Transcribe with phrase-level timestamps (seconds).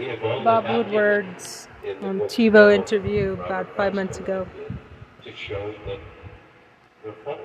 [0.00, 4.46] we have all Bob Woodward's in the um, TiVo interview about five months ago.
[5.24, 6.00] To show that
[7.04, 7.38] they're false.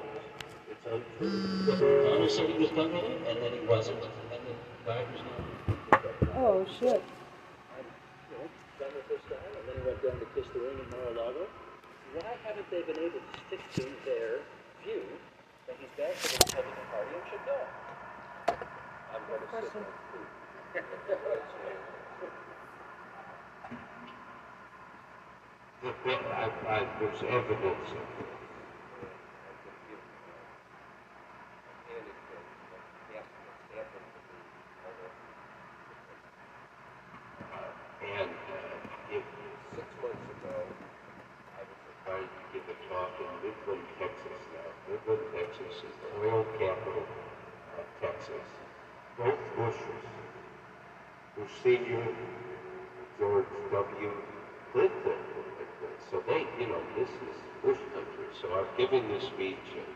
[0.71, 1.65] It's untrue.
[1.67, 3.99] Connor said he was done with it, and then he wasn't,
[4.31, 4.55] and the
[4.87, 6.01] guy was not.
[6.37, 7.03] Oh shit.
[8.79, 11.47] done with this guy, and then he went down to kiss the ring in Mar-a-Lago.
[12.15, 14.39] Why haven't they been able to stick to their
[14.85, 15.03] view
[15.67, 17.59] that he's bad for the Republican Party and should go?
[19.11, 20.05] I'm going to sit there.
[20.75, 21.83] But there- I, I, there's evidence
[25.65, 25.93] of it.
[38.01, 39.13] And uh,
[39.75, 40.57] six months ago,
[41.53, 44.69] I was invited to give a talk in Midland, Texas now.
[44.89, 47.05] Midland, Texas is the oil capital
[47.77, 48.47] of Texas.
[49.17, 50.05] Both Bushes,
[51.37, 52.07] Bush Senior,
[53.19, 54.11] George W.
[54.71, 55.34] Clinton.
[56.11, 58.27] So they, you know, this is Bush country.
[58.41, 59.95] So I'm giving this speech, and,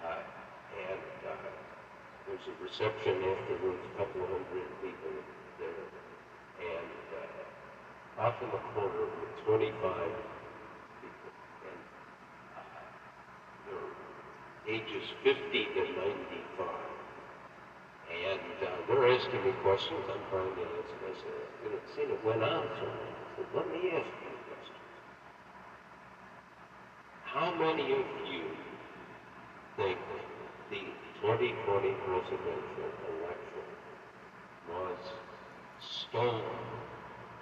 [0.00, 0.22] uh,
[0.90, 1.50] and uh,
[2.26, 5.12] there's a reception afterwards, a couple of hundred people
[5.60, 5.86] there,
[6.60, 9.72] and uh, off in the corner were 25
[11.04, 11.32] people,
[11.68, 11.82] and
[12.56, 12.88] uh,
[13.66, 15.82] they're ages 50 to
[16.58, 16.66] 95.
[18.08, 20.04] And uh, they're asking me questions.
[20.10, 20.98] I'm trying to answer.
[21.04, 23.56] I said, and it, it went on so long.
[23.56, 24.76] Let me ask you a question.
[27.36, 28.44] How many of you
[29.76, 29.98] think
[30.70, 30.80] the
[31.20, 33.66] 2020 presidential election
[34.72, 34.96] was
[35.78, 36.40] stolen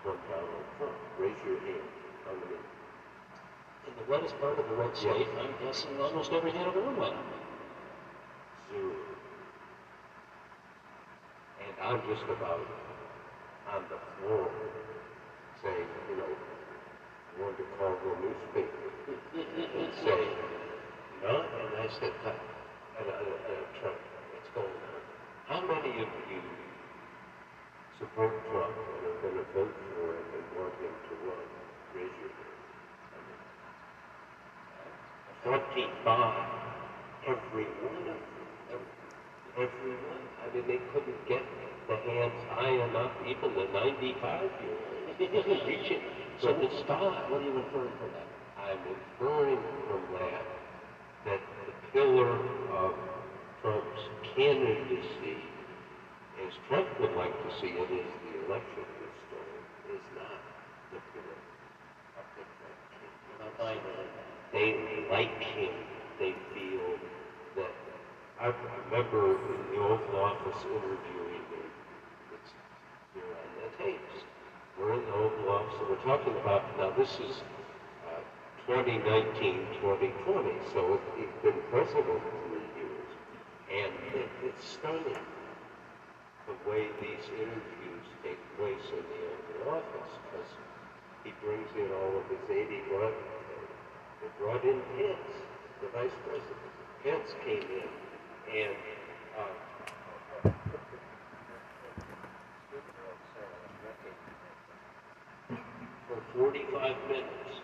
[0.02, 0.98] from Donald Trump?
[1.16, 1.86] Raise your hand.
[2.26, 2.58] How many?
[3.86, 6.80] In the wettest part of the red state, I'm guessing almost every hand of the
[6.80, 7.24] room went up.
[8.72, 8.90] Zero.
[11.62, 12.66] And I'm just about
[13.72, 14.50] on the floor
[15.62, 16.34] saying, you know,
[17.34, 20.22] Wanted to call the newspaper and say,
[21.18, 23.26] no, and I I, and I
[23.82, 23.98] Trump,
[24.30, 25.02] what's going on?
[25.50, 26.38] How many of you
[27.98, 31.42] support Trump and are going to vote for him and want him to run?
[31.98, 32.54] Raise your hand.
[35.42, 36.46] Forty-five.
[37.26, 38.46] Every one of them.
[38.70, 38.94] Every,
[39.66, 40.22] everyone.
[40.38, 41.42] I mean, they couldn't get
[41.90, 46.14] the hands high enough, even the ninety-five-year-old.
[46.40, 46.98] For the sky.
[47.30, 48.26] What are you inferring from that?
[48.58, 50.42] I'm inferring from that
[51.24, 52.34] that the pillar
[52.74, 52.92] of
[53.62, 54.02] Trump's
[54.34, 55.38] candidacy,
[56.44, 59.14] as Trump would like to see it, is the election was
[59.94, 60.40] is not
[60.90, 61.38] the pillar
[62.18, 62.44] of the
[63.38, 64.10] Trump that.
[64.52, 65.72] they like him.
[66.18, 66.98] They feel
[67.56, 67.74] that.
[68.40, 68.52] I
[68.90, 71.70] remember in the Oval Office interviewing him.
[72.34, 72.50] It's
[73.14, 74.24] here on the tapes.
[74.78, 76.90] We're in the Oval Office and we're talking about now.
[76.98, 77.46] This is
[78.10, 78.18] uh,
[78.66, 79.06] 2019,
[79.78, 80.50] 2020.
[80.74, 83.10] So he's been president for three years,
[83.70, 85.22] and it, it's stunning
[86.50, 89.20] the way these interviews take place in the
[89.62, 90.50] Oval Office because
[91.22, 93.14] he brings in all of his 80 run.
[94.22, 95.34] They brought in Pence,
[95.82, 96.74] the vice president.
[97.06, 97.88] Pence came in
[98.50, 98.74] and
[99.38, 99.54] uh,
[106.14, 107.54] for 45 minutes.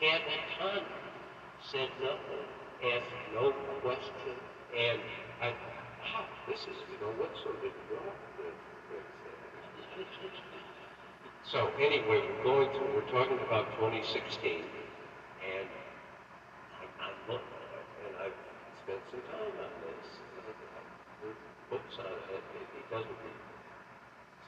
[0.00, 0.88] Kevin Hunt
[1.60, 2.48] said nothing,
[2.88, 3.52] asked no
[3.84, 4.36] question,
[4.72, 5.00] and
[5.40, 7.76] I wow, this is, you know, what's so that's,
[11.44, 14.64] so anyway, we're going through, we're talking about 2016,
[15.44, 15.68] and
[16.80, 18.38] I, I look, and I've
[18.80, 20.08] spent some time on this.
[21.20, 21.36] read
[21.68, 23.42] books on it, he doesn't read.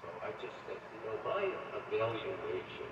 [0.00, 1.44] So I just said, you know, my
[1.92, 2.88] evaluation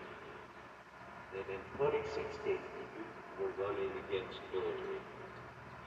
[1.32, 3.04] that in 2016, when you
[3.40, 5.00] were running against Hillary,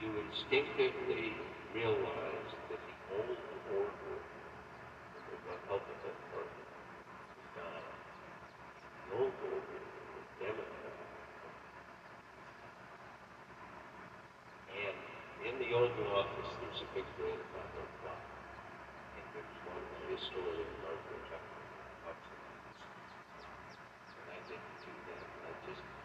[0.01, 1.37] you instinctively
[1.73, 3.39] realized that the old
[3.77, 7.99] order in the Republican Party was dying.
[9.05, 10.99] The old order was Democrat.
[14.71, 14.97] And
[15.45, 18.25] in the Oval Office, there's a big grandfather clock.
[19.15, 21.63] And there's one historian, Margaret Tucker,
[22.03, 22.83] talks about this.
[24.15, 25.27] And I didn't do that.
[25.45, 26.04] I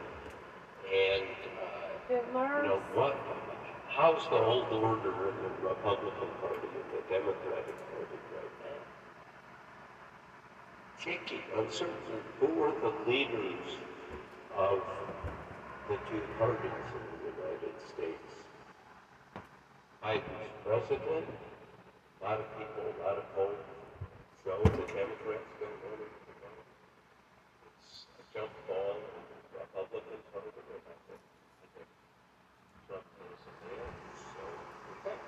[0.91, 1.23] And,
[2.11, 3.15] uh, you know, what,
[3.87, 8.81] how's the whole order in the Republican Party and the Democratic Party right now?
[10.99, 12.19] Shaky, uncertain.
[12.41, 13.79] Who are the leaders
[14.57, 14.81] of
[15.87, 18.31] the two parties in the United States?
[20.03, 21.27] Biden's president,
[22.19, 23.55] a lot of people, a lot of polls
[24.43, 26.33] show the Democrats don't want him to.
[27.69, 31.21] It's a jump ball, the Republicans are the Republicans.
[31.61, 31.89] I think
[32.89, 34.41] Trump is there, so.
[34.41, 35.21] In fact,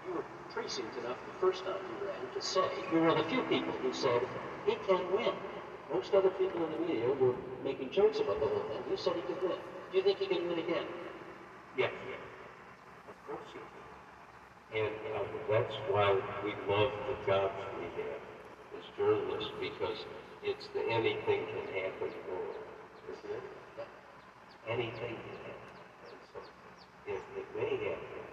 [0.63, 2.63] prescient enough the first time he ran to say
[2.93, 4.21] we were one of the few people who said
[4.65, 5.35] he can win.
[5.91, 8.79] Most other people in the media were making jokes about the whole thing.
[8.89, 9.59] You said he could win.
[9.91, 10.87] Do you think he can win again?
[11.77, 11.91] Yeah,
[13.11, 14.87] of course he can.
[14.87, 16.15] And uh, that's why
[16.47, 18.23] we love the jobs we have
[18.79, 19.99] as journalists because
[20.47, 22.55] it's the anything can happen world,
[23.11, 23.43] isn't it?
[24.71, 25.75] Anything can happen.
[26.07, 26.39] And so
[27.11, 28.32] if it may happen.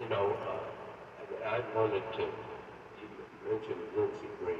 [0.00, 3.08] You know, uh, I, I wanted to, you
[3.50, 4.58] mentioned Lindsey Graham.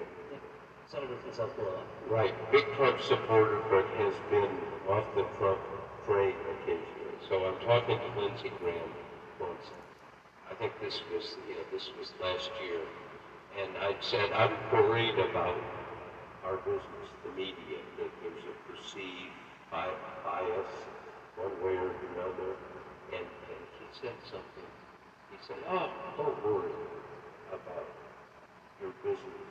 [0.91, 1.87] Senator from South Carolina.
[2.09, 4.51] Right, big Trump supporter, but has been
[4.89, 5.61] off the Trump
[6.07, 7.15] train occasionally.
[7.29, 8.91] So I'm talking to Lindsey Graham
[9.39, 9.71] once.
[10.51, 12.81] I think this was, you know, this was last year.
[13.63, 15.55] And I said, I'm worried about
[16.45, 19.39] our business, the media, that there's a perceived
[19.71, 20.73] bi- bias
[21.37, 22.57] one way or another.
[23.13, 24.68] And, and he said something.
[25.41, 26.73] He said, oh, don't worry
[27.53, 27.87] about
[28.81, 29.49] your business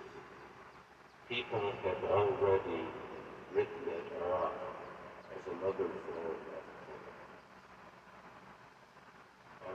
[1.29, 2.87] people have already
[3.53, 4.53] written it off
[5.35, 6.61] as another form of
[9.67, 9.71] uh,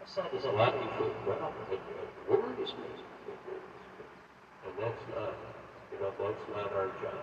[0.00, 2.90] What side there's a lot of people, well, it, it worries me.
[3.30, 3.54] Me.
[4.66, 5.34] And that's not,
[5.92, 7.22] you know, that's not our job.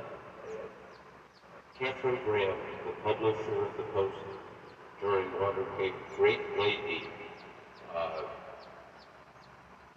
[1.77, 4.15] Katharine Graham, the publisher of the Post
[5.01, 7.03] during Watergate, great lady,
[7.95, 8.23] uh,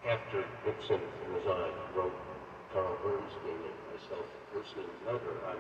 [0.09, 1.01] after Nixon
[1.33, 2.13] resigned, wrote
[2.73, 5.57] Carl Bernstein and myself a personal letter on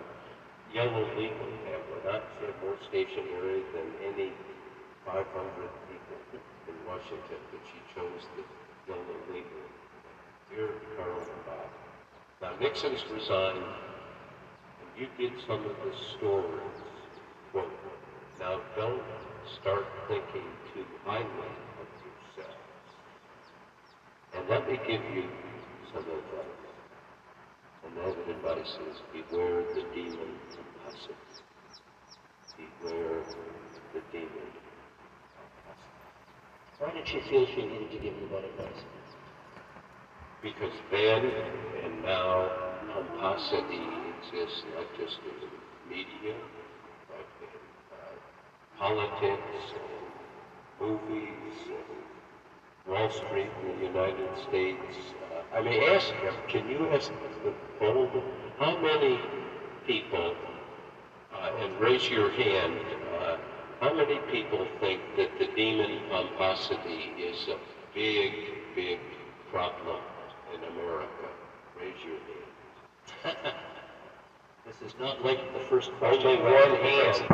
[0.75, 2.05] yellow legal pamphlet.
[2.05, 4.33] Not had more stationery than any
[5.07, 5.25] 500
[5.89, 6.19] people
[6.69, 8.45] in Washington, but she chose the
[8.91, 9.65] yellow legal.
[10.51, 11.71] Dear Carl and Bob.
[12.43, 16.83] Now Nixon's resigned, and you get some of the stories.
[17.53, 17.71] Quote,
[18.41, 19.03] now don't
[19.61, 21.55] start thinking too highly
[24.49, 25.25] let me give you
[25.93, 26.61] some advice.
[27.85, 31.21] And that advice is beware the demon compulsive.
[32.57, 33.25] Beware
[33.95, 34.75] the demon compulsive.
[36.79, 38.85] Why did she feel she needed to give you that advice?
[40.43, 41.25] Because then
[41.85, 42.51] and now
[42.93, 43.81] pomposity
[44.19, 45.49] exists not just in the
[45.89, 46.37] media,
[47.09, 47.61] but in
[47.91, 48.15] uh,
[48.79, 52.04] politics and movies and
[52.87, 54.97] Wall Street in the United States.
[55.33, 57.11] Uh, I may ask them, can you ask
[57.45, 58.11] the bold,
[58.59, 59.19] how many
[59.87, 60.35] people,
[61.33, 62.79] uh, and raise your hand,
[63.21, 63.37] uh,
[63.81, 67.57] how many people think that the demon pomposity is a
[67.95, 68.33] big,
[68.75, 68.99] big
[69.51, 70.01] problem
[70.55, 71.29] in America?
[71.81, 72.19] Raise your
[73.35, 73.55] hand.
[74.67, 76.27] This is not like the first question.
[76.27, 77.17] Only one hand.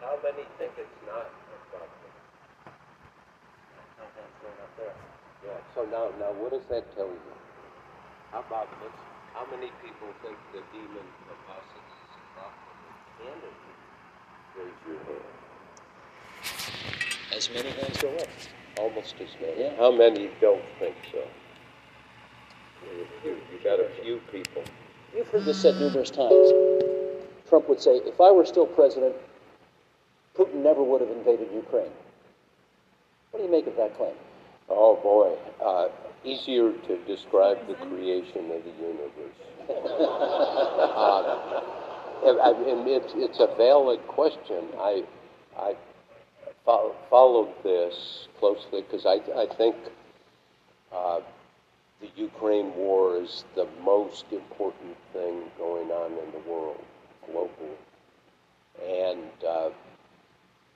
[0.00, 2.00] How many think it's not a problem?
[5.48, 7.20] Yeah, so now, now what does that tell you?
[8.32, 8.92] How about this?
[9.32, 13.50] How many people think the demon pomposity is a problem in Canada?
[14.58, 15.28] Raise your hand.
[17.34, 18.28] As many hands go up.
[18.78, 19.60] Almost as many.
[19.60, 19.76] Yeah.
[19.76, 21.22] How many don't think so?
[22.84, 24.62] You, you- you got a few people.
[25.16, 26.52] You've heard this said numerous times.
[27.48, 29.14] Trump would say, if I were still president,
[30.36, 31.90] Putin never would have invaded Ukraine.
[33.30, 34.12] What do you make of that claim?
[34.70, 35.36] Oh, boy.
[35.64, 35.88] Uh,
[36.24, 39.38] easier to describe the creation of the universe.
[39.68, 41.62] uh,
[42.24, 42.54] and, I-
[42.90, 44.64] it's, it's a valid question.
[44.78, 45.04] I,
[45.58, 45.74] I
[46.64, 49.76] fo- followed this closely because I, I think
[50.92, 51.20] uh,
[52.00, 56.82] the Ukraine war is the most important thing going on in the world
[57.30, 57.76] globally.
[58.86, 59.70] And uh,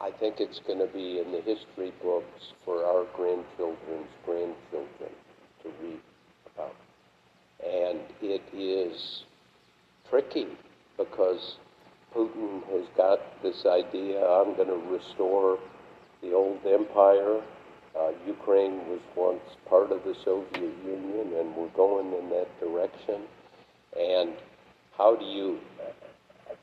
[0.03, 5.13] I think it's going to be in the history books for our grandchildren's grandchildren
[5.63, 6.01] to read
[6.55, 6.75] about.
[7.65, 9.23] And it is
[10.11, 10.49] tricky
[10.99, 11.57] because
[12.13, 15.61] Putin has got this idea I'm going to restore
[16.21, 17.41] the old empire.
[17.97, 23.23] Uh, Ukraine was once part of the Soviet Union, and we're going in that direction.
[23.97, 24.33] And
[24.99, 25.61] how do you,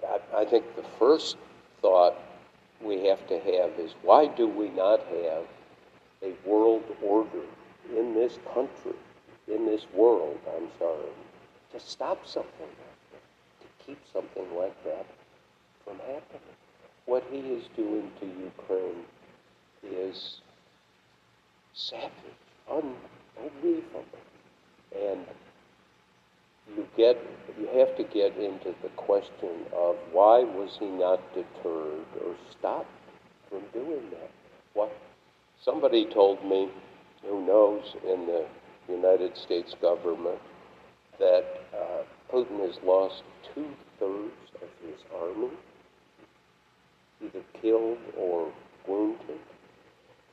[0.05, 1.37] I, I think the first
[1.81, 2.15] thought
[2.83, 5.43] we have to have is why do we not have
[6.23, 7.45] a world order
[7.95, 8.97] in this country,
[9.47, 11.11] in this world, I'm sorry,
[11.73, 13.21] to stop something like that,
[13.61, 15.05] to keep something like that
[15.83, 16.55] from happening?
[17.05, 19.03] What he is doing to Ukraine
[19.83, 20.41] is
[21.73, 22.11] savage,
[22.69, 24.05] unbelievable.
[24.95, 25.25] And
[26.75, 27.17] you get
[27.59, 32.89] you have to get into the question of why was he not deterred or stopped
[33.49, 34.31] from doing that?
[34.73, 34.95] What
[35.63, 36.69] somebody told me
[37.23, 38.45] who knows in the
[38.87, 40.39] United States government
[41.19, 43.23] that uh, Putin has lost
[43.53, 43.67] two
[43.99, 45.49] thirds of his army,
[47.21, 48.51] either killed or
[48.87, 49.39] wounded,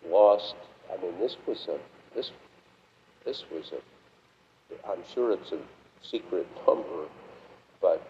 [0.09, 0.55] lost.
[0.93, 1.79] I mean, this was a
[2.15, 2.31] this
[3.25, 4.91] this was a.
[4.91, 5.59] I'm sure it's a
[6.11, 7.07] secret number,
[7.81, 8.03] but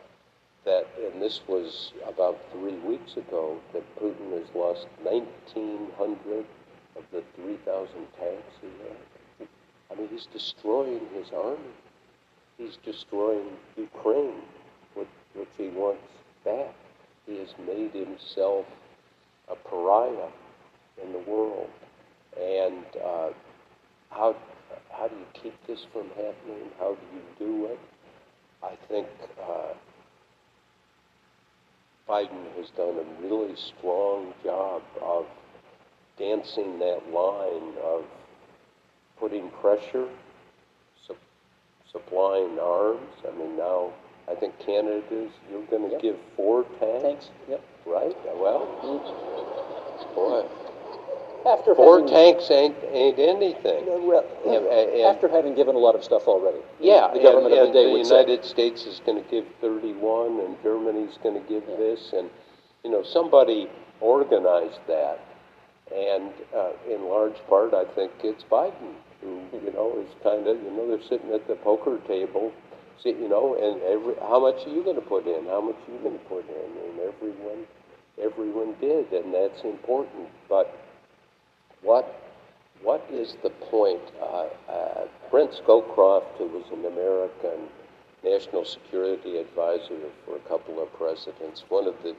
[0.65, 6.45] that, and this was about three weeks ago, that Putin has lost 1,900
[6.97, 7.88] of the 3,000
[8.19, 9.49] tanks he had.
[9.91, 11.59] I mean, he's destroying his army.
[12.59, 14.43] He's destroying Ukraine,
[14.95, 15.09] which,
[15.57, 16.03] he wants
[16.45, 16.75] back.
[17.26, 18.67] He has made himself
[19.49, 20.31] a pariah
[21.03, 21.71] in the world.
[22.41, 23.29] And uh,
[24.11, 24.35] how,
[24.99, 26.71] how do you keep this from happening?
[26.79, 27.79] How do you do it?
[28.62, 29.07] I think
[29.43, 29.75] uh,
[32.09, 35.26] Biden has done a really strong job of
[36.19, 38.05] dancing that line of
[39.19, 40.09] putting pressure,
[41.07, 41.17] su-
[41.93, 43.11] supplying arms.
[43.26, 43.91] I mean, now
[44.31, 46.03] I think Canada's, you're going to Yep.
[46.03, 47.31] give four tanks, Thanks.
[47.49, 47.61] Yep.
[47.87, 48.17] right?
[48.37, 48.67] Well,
[50.15, 50.43] boy,
[51.47, 53.85] After four having, tanks ain't ain't anything.
[53.88, 56.59] Uh, well, Yeah, and- after having given a lot of stuff already.
[56.81, 58.15] Yeah, the government and, of the day the say.
[58.19, 62.31] United States is going to give 31, and Germany's going to give this, and
[62.83, 63.69] you know somebody
[64.00, 65.21] organized that,
[65.95, 70.57] and uh, in large part, I think it's Biden who you know is kind of
[70.62, 72.53] you know they're sitting at the poker table,
[73.03, 75.47] see, you know, and every how much are you going to put in?
[75.47, 76.71] How much are you going to put in?
[76.91, 77.67] And everyone,
[78.21, 80.75] everyone did, and that's important, but
[81.87, 82.23] what
[82.83, 84.02] what is the point?
[84.21, 87.69] Uh, uh, Brent Scowcroft, who was an American
[88.23, 92.14] national security advisor for a couple of presidents, one of the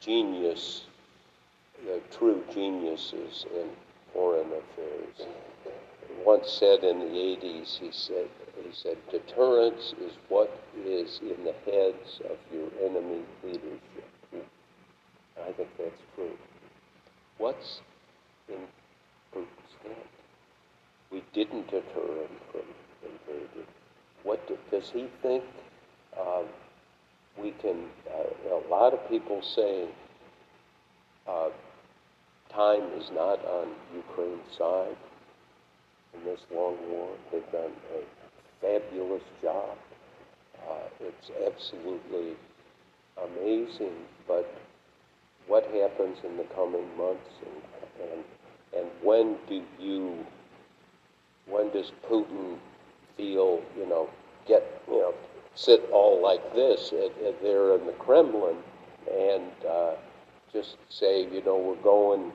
[0.00, 0.84] genius,
[1.84, 3.68] the true geniuses in
[4.12, 5.28] foreign affairs,
[6.24, 8.28] once said in the 80s, he said,
[8.62, 10.50] he said, deterrence is what
[10.84, 13.80] is in the heads of your enemy leadership.
[15.40, 16.36] I think that's true.
[17.38, 17.80] What's
[18.48, 18.58] in
[19.32, 19.44] Head?
[21.10, 22.62] We didn't deter him from
[23.02, 23.66] invading.
[24.22, 25.44] What do, does he think
[26.18, 26.44] um,
[27.38, 27.86] we can?
[28.08, 29.88] Uh, a lot of people say
[31.28, 31.48] uh,
[32.52, 34.96] time is not on Ukraine's side
[36.14, 37.10] in this long war.
[37.32, 38.02] They've done a
[38.60, 39.76] fabulous job.
[40.68, 42.34] Uh, it's absolutely
[43.16, 43.94] amazing,
[44.28, 44.46] but
[45.46, 47.69] what happens in the coming months and
[49.10, 50.24] when do you,
[51.46, 52.58] when does Putin
[53.16, 54.08] feel, you know,
[54.46, 55.14] get, you know,
[55.56, 58.54] sit all like this at, at there in the Kremlin
[59.12, 59.94] and uh,
[60.52, 62.30] just say, you know, we're going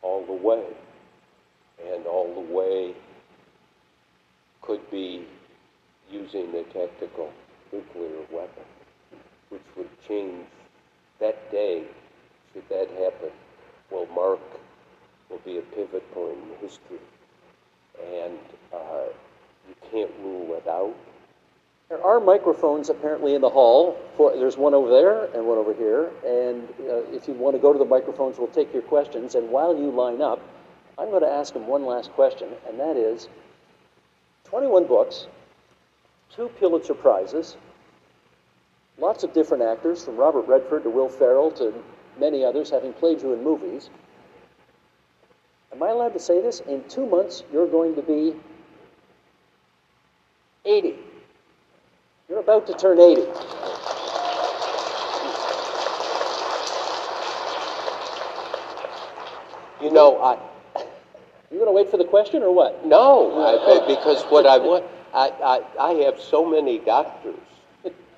[0.00, 0.64] all the way.
[1.92, 2.94] And all the way
[4.62, 5.26] could be
[6.10, 7.30] using a tactical
[7.70, 8.64] nuclear weapon,
[9.50, 10.46] which would change
[11.20, 11.82] that day,
[12.54, 13.30] should that happen,
[13.90, 14.40] will mark,
[15.32, 16.98] will be a pivot point in history.
[18.00, 18.38] And
[18.72, 19.06] uh,
[19.68, 20.94] you can't rule it out.
[21.88, 23.98] There are microphones apparently in the hall.
[24.16, 26.10] For, there's one over there and one over here.
[26.24, 29.34] And uh, if you want to go to the microphones, we'll take your questions.
[29.34, 30.40] And while you line up,
[30.98, 33.28] I'm going to ask him one last question, and that is
[34.44, 35.26] 21 books,
[36.34, 37.56] two Pulitzer Prizes,
[38.98, 41.72] lots of different actors, from Robert Redford to Will Ferrell to
[42.20, 43.88] many others, having played you in movies.
[45.72, 46.60] Am I allowed to say this?
[46.60, 48.34] In two months, you're going to be
[50.64, 50.96] 80.
[52.28, 53.22] You're about to turn 80.
[59.82, 60.38] You know, I,
[61.50, 62.86] You going to wait for the question or what?
[62.86, 65.30] no, I, because what I want, I,
[65.78, 67.34] I, I have so many doctors.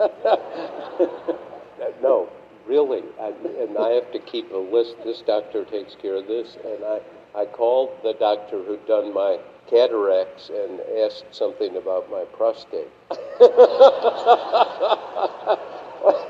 [2.03, 2.29] no,
[2.67, 4.97] really, I, and I have to keep a list.
[5.05, 7.01] This doctor takes care of this, and I,
[7.37, 9.39] I called the doctor who'd done my
[9.69, 12.89] cataracts and asked something about my prostate.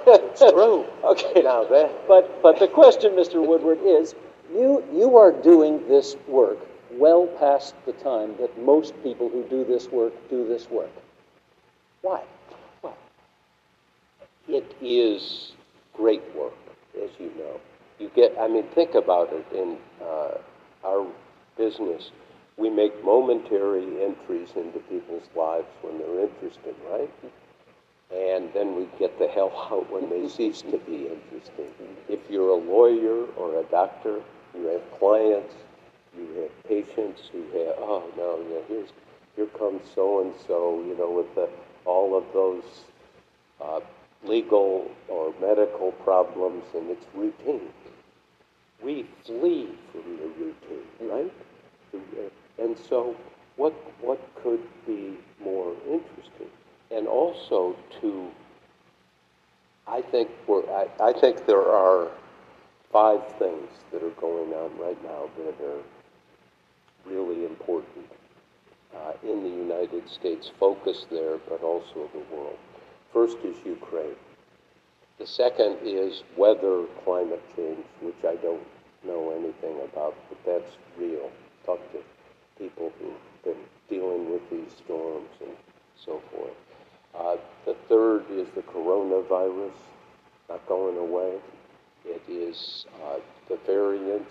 [0.07, 0.85] It's true.
[1.05, 1.43] Okay.
[1.43, 3.45] Now that, But, but the question, Mr.
[3.45, 4.15] Woodward, is,
[4.53, 6.59] you, you are doing this work
[6.93, 10.91] well past the time that most people who do this work do this work.
[12.03, 12.23] Why?
[12.83, 12.93] Why?
[14.49, 15.53] it is
[15.93, 16.55] great work,
[17.03, 17.61] as you know.
[17.99, 19.45] You get, I mean, think about it.
[19.55, 20.39] In uh,
[20.85, 21.07] our
[21.57, 22.11] business,
[22.57, 27.11] we make momentary entries into people's lives when they're interested, right?
[28.15, 31.67] And then we get the hell out when they cease to be interesting.
[32.09, 34.21] If you're a lawyer or a doctor,
[34.57, 35.55] you have clients,
[36.17, 38.91] you have patients who have, oh no, yeah, here's,
[39.35, 41.49] here comes so and so, you know, with the,
[41.85, 42.63] all of those
[43.61, 43.81] uh,
[44.23, 47.69] legal or medical problems, and it's routine.
[48.85, 51.33] We flee from the routine, right?
[52.59, 53.17] And so,
[53.57, 56.51] what what could be more interesting?
[56.91, 58.31] And also to,
[59.87, 62.09] I think we're, I, I think there are
[62.93, 65.83] five things that are going on right now that are
[67.07, 68.07] really important
[68.95, 72.59] uh, in the United States, focus there, but also the world.
[73.13, 74.17] First is Ukraine.
[75.19, 78.63] The second is weather, climate change, which I don't
[79.07, 81.31] know anything about, but that's real.
[81.65, 81.99] Talk to
[82.59, 85.57] people who've been dealing with these storms and
[85.97, 86.53] so forth.
[87.15, 89.73] Uh, the third is the coronavirus,
[90.49, 91.39] not going away.
[92.05, 93.19] It is uh,
[93.49, 94.31] the variants.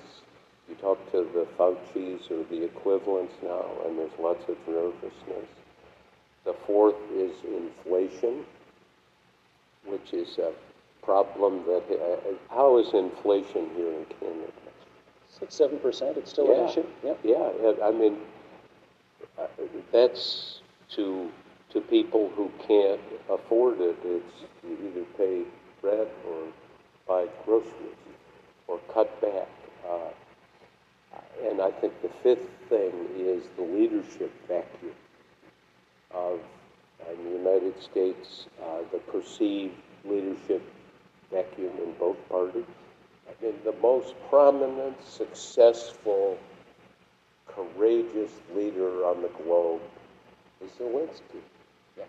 [0.69, 5.49] You talk to the Fauci's or the equivalents now, and there's lots of nervousness.
[6.45, 8.45] The fourth is inflation,
[9.85, 10.51] which is a
[11.03, 14.51] problem that, uh, how is inflation here in Canada?
[15.39, 16.85] Six, seven percent, it's still an issue?
[17.03, 17.19] Yep.
[17.23, 18.17] Yeah, I mean,
[19.37, 19.47] uh,
[19.91, 20.59] that's
[20.91, 21.29] to,
[21.71, 25.41] to people who can't afford it, it's you either pay
[25.81, 26.43] rent or
[27.07, 27.73] buy groceries
[28.67, 29.49] or cut back.
[29.89, 30.11] Uh,
[31.47, 34.93] and I think the fifth thing is the leadership vacuum
[36.11, 36.39] of,
[37.11, 40.61] in the United States, uh, the perceived leadership
[41.33, 42.63] vacuum in both parties.
[43.27, 46.37] I mean, the most prominent, successful,
[47.47, 49.81] courageous leader on the globe
[50.63, 51.41] is Zelensky.
[51.97, 52.03] Yeah,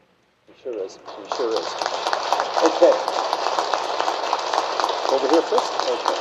[0.47, 1.67] he sure is, he sure is.
[2.69, 2.95] Okay.
[5.15, 5.73] Over here first?
[5.91, 6.21] Okay.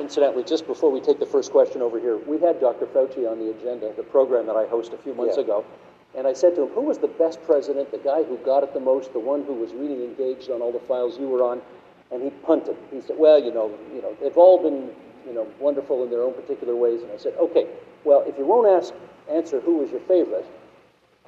[0.00, 2.86] Incidentally, just before we take the first question over here, we had Dr.
[2.86, 5.42] Fauci on the agenda, the program that I hosted a few months Yeah.
[5.44, 5.64] ago.
[6.16, 8.72] And I said to him, who was the best president, the guy who got it
[8.74, 11.60] the most, the one who was really engaged on all the files you were on?
[12.10, 12.76] And he punted.
[12.90, 14.90] He said, well, you know, you know, they've all been,
[15.26, 17.02] you know, wonderful in their own particular ways.
[17.02, 17.66] And I said, okay,
[18.04, 18.94] well, if you won't ask,
[19.30, 20.46] answer who was your favorite,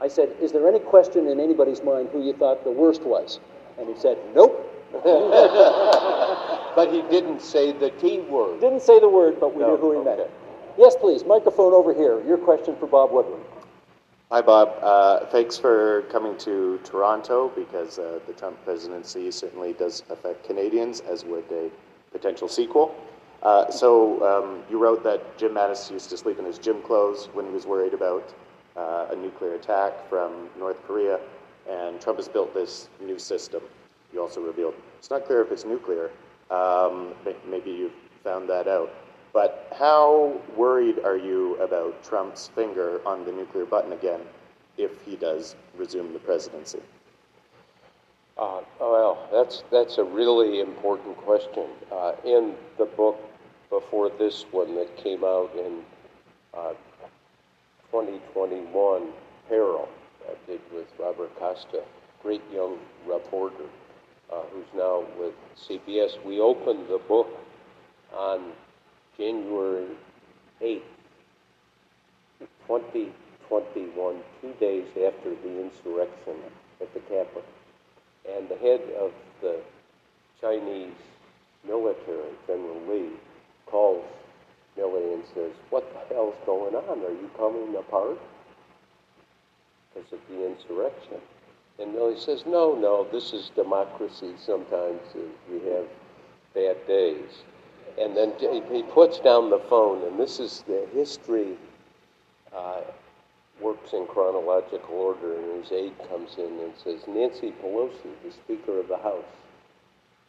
[0.00, 3.38] I said, is there any question in anybody's mind who you thought the worst was?
[3.78, 4.66] And he said, nope.
[6.74, 8.60] But he didn't say the T word.
[8.60, 10.20] Didn't say the word, but we No, knew who he meant.
[10.20, 10.30] okay.
[10.78, 12.22] Yes, please, microphone over here.
[12.24, 13.40] Your question for Bob Woodward.
[14.32, 14.76] Hi, Bob.
[14.80, 21.00] Uh, thanks for coming to Toronto because uh, the Trump presidency certainly does affect Canadians,
[21.00, 21.68] as would a
[22.12, 22.94] potential sequel.
[23.42, 27.28] Uh, so um, you wrote that Jim Mattis used to sleep in his gym clothes
[27.32, 28.32] when he was worried about
[28.76, 31.18] uh, a nuclear attack from North Korea,
[31.68, 33.62] and Trump has built this new system.
[34.12, 36.08] You also revealed it's not clear if it's nuclear.
[36.52, 37.14] Um,
[37.48, 37.90] maybe you
[38.22, 38.92] found that out.
[39.32, 44.20] But how worried are you about Trump's finger on the nuclear button again
[44.76, 46.80] if he does resume the presidency?
[48.36, 51.66] Uh, well, that's, that's a really important question.
[51.92, 53.20] Uh, in the book
[53.68, 55.82] before this one that came out in
[56.54, 56.72] uh,
[57.92, 59.08] 2021,
[59.48, 59.88] Peril,
[60.28, 61.82] I did with Robert Costa,
[62.22, 63.66] great young reporter
[64.32, 67.28] uh, who's now with CBS, we opened the book
[68.16, 68.52] on
[69.20, 69.84] January
[70.62, 70.80] 8th,
[72.66, 76.36] 2021, two days after the insurrection
[76.80, 77.44] at the Capitol.
[78.34, 79.60] And the head of the
[80.40, 80.94] Chinese
[81.66, 83.10] military, General Lee,
[83.66, 84.06] calls
[84.78, 87.04] Milley and says, What the hell's going on?
[87.04, 88.18] Are you coming apart?
[89.92, 91.20] Because of the insurrection.
[91.78, 94.32] And Milley says, No, no, this is democracy.
[94.38, 95.02] Sometimes
[95.50, 95.84] we have
[96.54, 97.42] bad days.
[98.00, 98.32] And then
[98.72, 101.58] he puts down the phone, and this is the history
[102.56, 102.80] uh,
[103.60, 108.80] works in chronological order, and his aide comes in and says, Nancy Pelosi, the Speaker
[108.80, 109.24] of the House,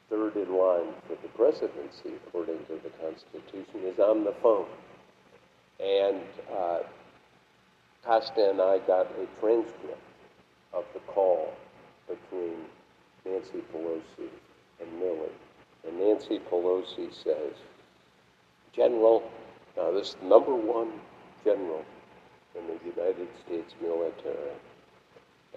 [0.10, 4.68] third in line for the presidency, according to the Constitution, is on the phone.
[5.80, 6.22] And
[6.54, 6.80] uh,
[8.04, 9.98] Costa and I got a transcript
[10.74, 11.54] of the call
[12.08, 12.58] between
[13.26, 14.28] Nancy Pelosi
[14.82, 15.30] and Milley.
[15.88, 17.54] And Nancy Pelosi says,
[18.74, 19.24] General,
[19.76, 20.92] now this number one
[21.44, 21.84] general
[22.56, 24.52] in the United States military.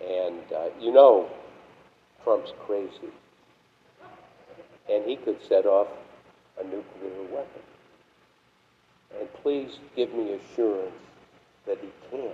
[0.01, 1.29] And uh, you know,
[2.23, 3.13] Trump's crazy.
[4.91, 5.89] And he could set off
[6.61, 7.63] a nuclear weapon.
[9.19, 10.93] And please give me assurance
[11.67, 12.33] that he can't.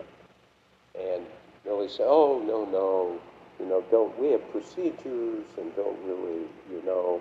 [0.98, 1.24] And
[1.66, 3.20] Milley said, Oh, no, no,
[3.58, 7.20] you know, don't, we have procedures and don't really, you know.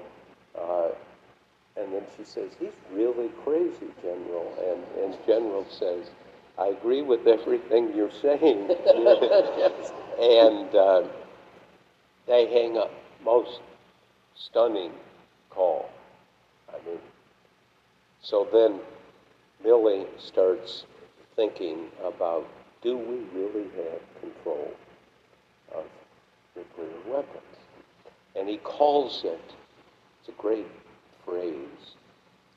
[0.57, 0.89] Uh,
[1.77, 4.53] and then she says, He's really crazy, General.
[4.57, 6.09] And, and General says,
[6.57, 8.69] I agree with everything you're saying.
[10.19, 11.03] and uh,
[12.27, 12.91] they hang up.
[13.23, 13.59] Most
[14.35, 14.91] stunning
[15.49, 15.89] call.
[16.69, 16.99] I mean,
[18.21, 18.79] so then
[19.65, 20.85] Milley starts
[21.35, 22.47] thinking about
[22.81, 24.71] do we really have control
[25.75, 25.83] of
[26.55, 27.43] nuclear weapons?
[28.35, 29.41] And he calls it,
[30.29, 30.67] it's a great
[31.25, 31.95] phrase,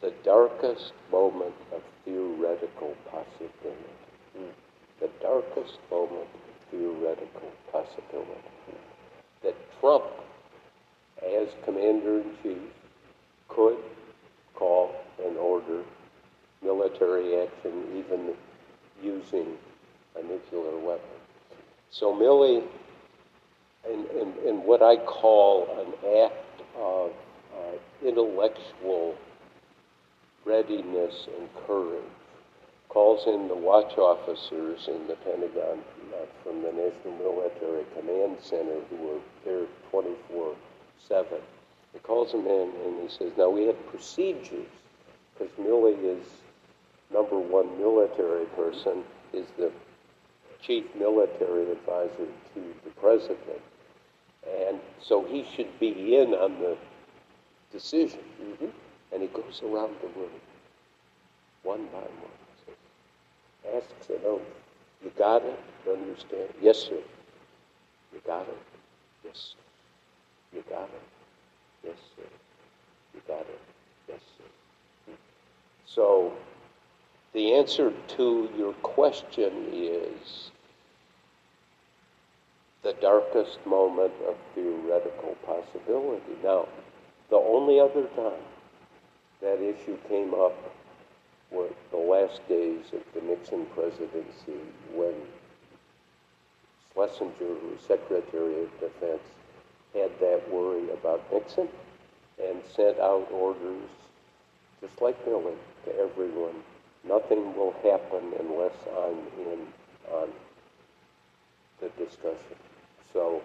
[0.01, 4.53] the darkest moment of theoretical possibility.
[5.01, 8.79] The darkest moment of theoretical possibility.
[9.43, 10.05] That Trump,
[11.25, 12.59] as commander in chief,
[13.49, 13.79] could
[14.55, 15.83] call and order
[16.63, 18.35] military action, even
[19.03, 19.57] using
[20.17, 21.05] a nuclear weapon.
[21.91, 22.63] So Milley,
[23.89, 24.07] in,
[24.47, 25.93] in, what I call an
[26.25, 26.43] act
[26.77, 27.11] of
[28.05, 29.17] intellectual
[30.45, 32.03] readiness and courage,
[32.89, 35.79] calls in the watch officers in the Pentagon
[36.13, 40.55] uh, from the National Military Command Center who were there 24
[41.09, 41.27] 7.
[41.93, 44.69] He calls them in and he says, Now we have procedures,
[45.33, 46.27] because Milley is
[47.13, 49.71] number one military person, is the
[50.61, 53.61] chief military advisor to the president.
[54.67, 56.77] And so he should be in on the
[57.73, 58.21] decision.
[58.43, 58.67] Mm-hmm.
[59.13, 60.31] And he goes around the room,
[61.63, 64.41] one by one, says, asks an oath.
[65.03, 65.59] You got it?
[65.85, 66.49] Don't you understand?
[66.61, 66.99] Yes, sir.
[68.13, 68.59] You got it?
[69.25, 70.57] Yes, sir.
[70.57, 71.03] You got it?
[71.85, 72.23] Yes, sir.
[73.15, 73.61] You got it?
[74.09, 74.45] Yes, sir.
[75.07, 75.17] Hmm.
[75.87, 76.33] So
[77.33, 80.51] the answer to your question is
[82.83, 86.37] the darkest moment of theoretical possibility.
[86.43, 86.69] Now,
[87.33, 88.45] the only other time
[89.41, 90.53] that issue came up
[91.51, 94.61] were the last days of the Nixon presidency
[94.93, 95.15] when
[96.93, 99.23] Schlesinger, who was Secretary of Defense,
[99.95, 101.69] had that worry about Nixon
[102.39, 103.89] and sent out orders,
[104.83, 105.55] just like Milley,
[105.87, 106.63] to everyone.
[107.03, 109.19] Nothing will happen unless I'm
[109.51, 109.67] in
[110.13, 110.29] on
[111.81, 112.57] the discussion.
[113.11, 113.41] So,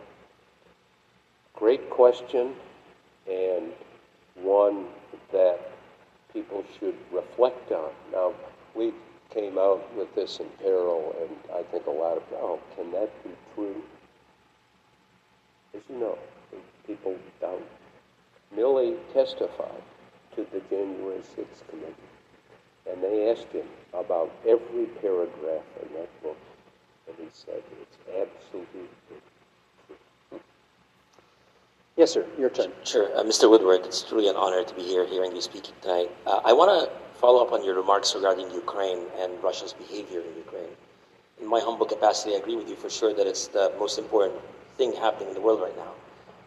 [1.56, 2.54] great question,
[3.30, 3.72] and
[4.36, 4.86] one
[5.32, 5.60] that
[6.34, 7.92] people should reflect on.
[8.12, 8.34] Now,
[8.76, 8.94] we
[9.34, 13.12] came out with this in peril, and I think a lot of, oh, can that
[13.24, 13.82] be true?
[15.76, 16.18] As you know,
[16.86, 17.62] people doubt.
[18.56, 19.84] Milley testified
[20.36, 21.94] to the January 6th committee,
[22.90, 26.38] and they asked him about every paragraph in that book,
[27.08, 28.88] and he said it's absolutely.
[31.98, 32.72] Yes, sir, your turn.
[32.84, 33.10] Sure.
[33.18, 33.50] Uh, Mr.
[33.50, 36.12] Woodward, it's truly an honor to be here hearing you speaking tonight.
[36.28, 40.36] Uh, I want to follow up on your remarks regarding Ukraine and Russia's behavior in
[40.38, 40.70] Ukraine.
[41.42, 44.40] In my humble capacity, I agree with you for sure that it's the most important
[44.78, 45.94] thing happening in the world right now.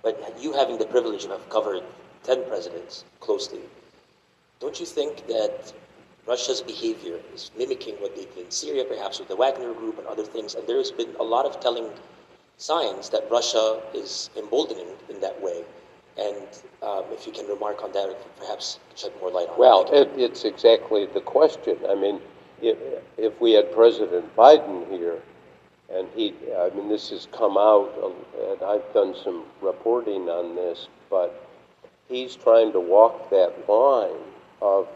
[0.04, 1.82] But you having the privilege of covered
[2.22, 3.62] 10 presidents closely,
[4.60, 5.72] don't you think that
[6.28, 10.06] Russia's behavior is mimicking what they did in Syria, perhaps with the Wagner Group and
[10.06, 10.54] other things?
[10.54, 11.90] And there's been a lot of telling
[12.60, 15.64] signs that Russia is emboldening in that way.
[16.18, 16.46] And
[16.82, 20.44] um, if you can remark on that, perhaps shed more light on Well, it, it's
[20.44, 21.78] exactly the question.
[21.88, 22.20] I mean,
[22.60, 22.76] if,
[23.16, 25.18] if we had President Biden here,
[25.92, 30.54] and he, I mean, this has come out, uh, and I've done some reporting on
[30.54, 31.48] this, but
[32.08, 34.20] he's trying to walk that line
[34.60, 34.86] of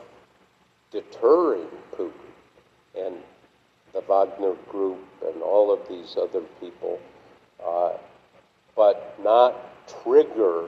[0.91, 2.13] deterring Putin
[2.97, 3.17] and
[3.95, 7.01] the Wagner Group and all of these other people,
[7.67, 7.93] uh,
[8.77, 9.55] but not
[10.03, 10.67] trigger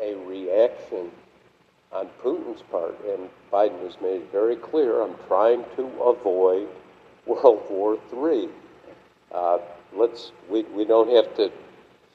[0.00, 1.10] a reaction
[1.92, 2.96] on Putin's part.
[3.06, 6.68] And Biden has made it very clear I'm trying to avoid
[7.26, 8.48] World War III.
[9.32, 9.58] Uh,
[9.92, 11.50] let's, we, we don't have to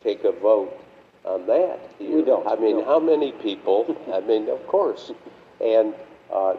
[0.03, 0.73] take a vote
[1.25, 1.79] on that.
[1.99, 2.17] Here.
[2.17, 2.85] We don't, I mean, no.
[2.85, 3.95] how many people?
[4.13, 5.11] I mean, of course.
[5.61, 5.93] And
[6.33, 6.55] uh,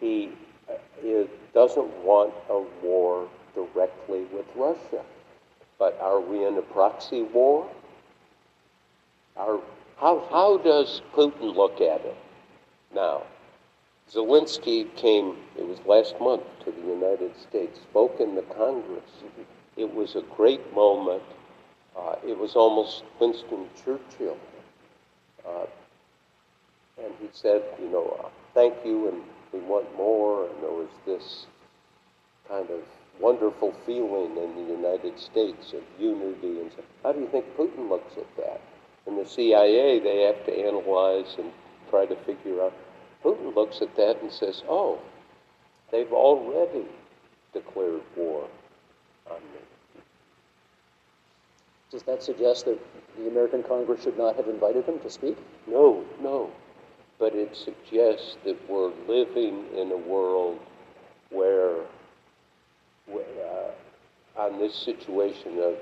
[0.00, 0.30] he,
[1.02, 5.02] is, doesn't want a war directly with Russia.
[5.78, 7.68] But are we in a proxy war?
[9.36, 9.60] Are,
[9.96, 12.16] how, how does Putin look at it
[12.94, 13.22] now?
[14.10, 19.10] Zelensky came, it was last month, to the United States, spoke in the Congress.
[19.76, 21.22] It was a great moment.
[21.96, 24.38] Uh, it was almost Winston Churchill.
[25.46, 25.66] Uh,
[27.04, 30.46] and he said, you know, uh, thank you, and we want more.
[30.46, 31.46] And there was this
[32.48, 32.80] kind of
[33.20, 36.60] wonderful feeling in the United States of unity.
[36.60, 38.60] And so, how do you think Putin looks at that?
[39.06, 41.50] In the CIA, they have to analyze and
[41.90, 42.72] try to figure out.
[43.24, 44.98] Putin looks at that and says, oh,
[45.90, 46.86] they've already
[47.52, 48.48] declared war
[49.30, 50.02] on me.
[51.90, 52.78] Does that suggest that
[53.16, 55.36] the American Congress should not have invited him to speak?
[55.66, 56.50] No, no.
[57.18, 60.58] But it suggests that we're living in a world
[61.30, 61.97] where, where
[63.12, 65.76] uh, on this situation of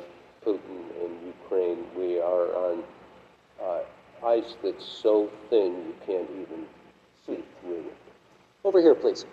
[0.44, 2.82] Putin and Ukraine, we are on
[3.62, 3.78] uh,
[4.26, 6.66] ice that's so thin you can't even
[7.26, 7.96] see through it.
[8.64, 9.24] Over here, please.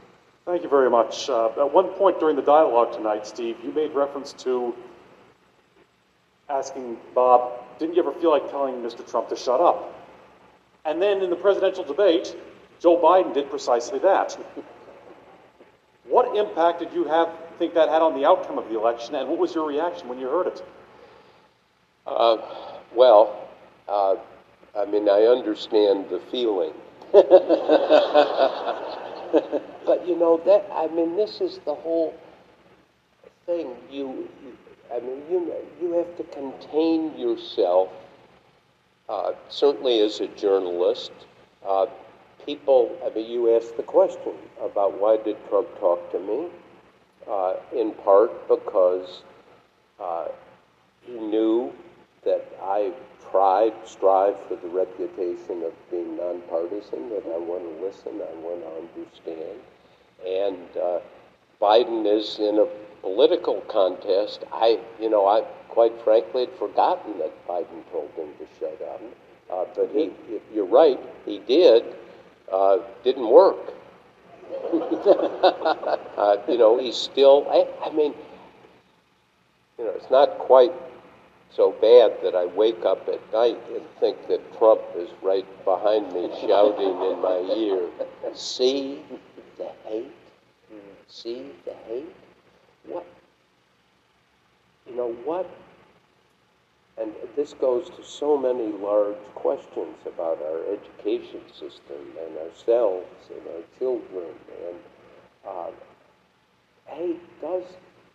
[0.46, 1.30] Thank you very much.
[1.30, 4.76] Uh, at one point during the dialogue tonight, Steve, you made reference to
[6.50, 9.10] asking Bob, didn't you ever feel like telling Mr.
[9.10, 9.94] Trump to shut up?
[10.86, 12.36] And then in the presidential debate,
[12.80, 14.38] Joe Biden did precisely that.
[16.10, 19.28] what impact did you have think that had on the outcome of the election, and
[19.30, 20.64] what was your reaction when you heard it?
[22.06, 22.38] Uh,
[22.96, 23.48] well,
[23.88, 24.16] uh,
[24.76, 26.74] I mean, I understand the feeling.
[27.14, 27.28] but
[30.08, 32.14] you know that I mean, this is the whole
[33.46, 33.76] thing.
[33.92, 34.58] You, you
[34.94, 37.90] I mean, you you have to contain yourself.
[39.08, 41.12] Uh, certainly, as a journalist,
[41.68, 41.86] uh,
[42.46, 42.98] people.
[43.06, 46.48] I mean, you asked the question about why did Trump talk to me?
[47.30, 49.24] Uh, in part because
[50.00, 50.28] uh,
[51.06, 51.72] he knew
[52.26, 52.92] that I
[53.32, 58.62] tried, strive for the reputation of being nonpartisan, that I want to listen, I want
[58.62, 59.60] to understand.
[60.26, 61.00] And uh,
[61.62, 62.68] Biden is in a
[63.02, 64.44] political contest.
[64.52, 69.02] I, you know, I quite frankly had forgotten that Biden told him to shut up.
[69.52, 70.12] Uh, but he,
[70.54, 71.84] you're right, he did.
[72.52, 73.74] Uh, didn't work.
[76.18, 77.46] uh, you know, he's still.
[77.50, 78.14] I, I mean,
[79.78, 80.72] you know, it's not quite
[81.56, 86.12] so bad that I wake up at night and think that Trump is right behind
[86.12, 87.90] me shouting in my ear,
[88.34, 89.00] See
[89.58, 90.12] the hate?
[91.08, 92.16] See the hate?
[92.88, 93.06] What?
[94.90, 95.48] You know what?
[96.98, 103.42] And this goes to so many large questions about our education system and ourselves and
[103.48, 104.30] our children.
[104.68, 104.78] And
[105.48, 105.72] uh,
[106.86, 107.64] hate does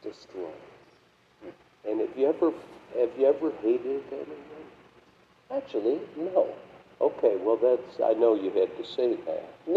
[0.03, 0.51] destroy.
[1.89, 2.53] And if you ever
[2.99, 4.67] have you ever hated anyone?
[5.51, 6.49] Actually, no.
[7.01, 9.45] Okay, well, that's, I know you had to say that.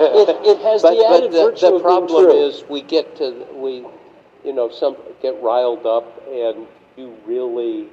[0.00, 2.46] It, it has But, the but added the, virtue the of being problem true.
[2.48, 3.84] is, we get to, we,
[4.44, 7.88] you know, some, get riled up and you really,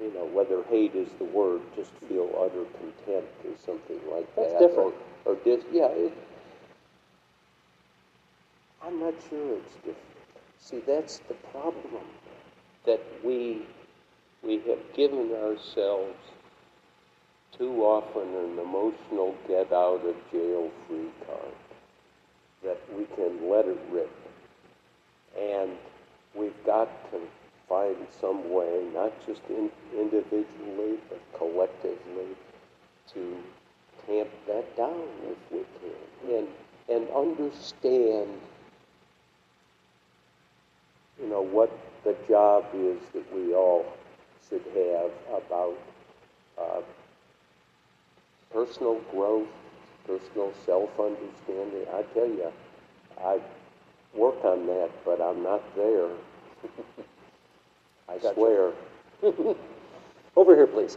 [0.00, 4.52] you know, whether hate is the word, just feel utter contempt or something like That's
[4.52, 4.60] that.
[4.60, 4.94] That's different.
[5.24, 6.12] Or, or dis, yeah, it,
[8.84, 9.96] I'm not sure it's different.
[10.60, 12.04] See, that's the problem,
[12.86, 13.62] that we,
[14.42, 16.16] we have given ourselves
[17.56, 21.54] too often an emotional get out of jail free card,
[22.62, 24.10] that we can let it rip.
[25.38, 25.72] And
[26.34, 27.20] we've got to
[27.68, 32.36] find some way, not just in, individually, but collectively,
[33.12, 33.36] to
[34.06, 36.48] tamp that down if we can, and,
[36.88, 38.28] and understand
[41.20, 41.70] you know, what
[42.04, 43.84] the job is that we all
[44.48, 45.10] should have
[45.42, 45.76] about
[46.58, 46.80] uh,
[48.52, 49.48] personal growth,
[50.06, 51.86] personal self-understanding.
[51.92, 52.52] I tell you,
[53.22, 53.40] I
[54.14, 56.08] work on that, but I'm not there.
[58.08, 58.72] I swear.
[60.36, 60.96] Over here, please.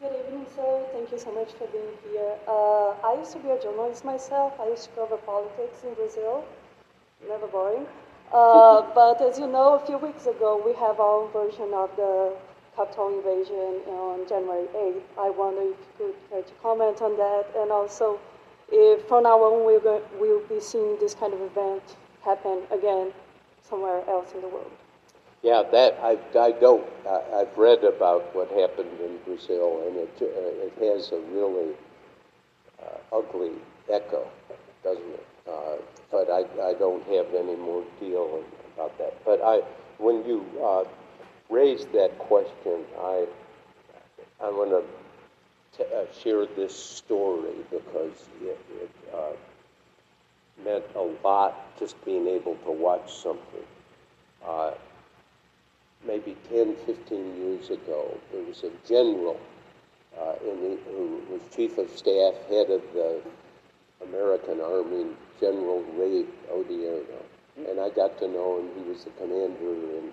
[0.00, 0.86] Good evening, sir.
[0.92, 2.34] Thank you so much for being here.
[2.46, 4.54] Uh, I used to be a journalist myself.
[4.60, 6.44] I used to cover politics in Brazil.
[7.28, 7.84] Never boring.
[8.32, 11.90] Uh, but as you know, a few weeks ago, we have our own version of
[11.96, 12.36] the
[12.76, 15.02] Capitol invasion on January 8th.
[15.18, 18.20] I wonder if you could comment on that, and also
[18.70, 21.82] if from now on we're going, we'll be seeing this kind of event
[22.22, 23.12] happen again
[23.62, 24.70] somewhere else in the world.
[25.42, 26.84] Yeah, that I, I don't.
[27.08, 31.74] I, I've read about what happened in Brazil, and it uh, it has a really
[32.82, 33.52] uh, ugly
[33.90, 34.26] echo,
[34.82, 35.26] doesn't it?
[35.48, 35.76] Uh,
[36.10, 38.42] but I, I don't have any more deal
[38.74, 39.14] about that.
[39.24, 39.62] But I,
[39.98, 40.84] when you uh,
[41.50, 43.26] raised that question, I,
[44.40, 44.84] I want
[45.76, 49.32] to uh, share this story because it, it uh,
[50.64, 53.64] meant a lot just being able to watch something.
[54.44, 54.72] Uh,
[56.06, 59.38] maybe 10, 15 years ago, there was a general
[60.18, 63.20] uh, the, who was chief of staff, head of the
[64.06, 65.06] American Army,
[65.40, 67.22] General Ray Odierno.
[67.68, 68.68] And I got to know him.
[68.76, 70.12] He was the commander in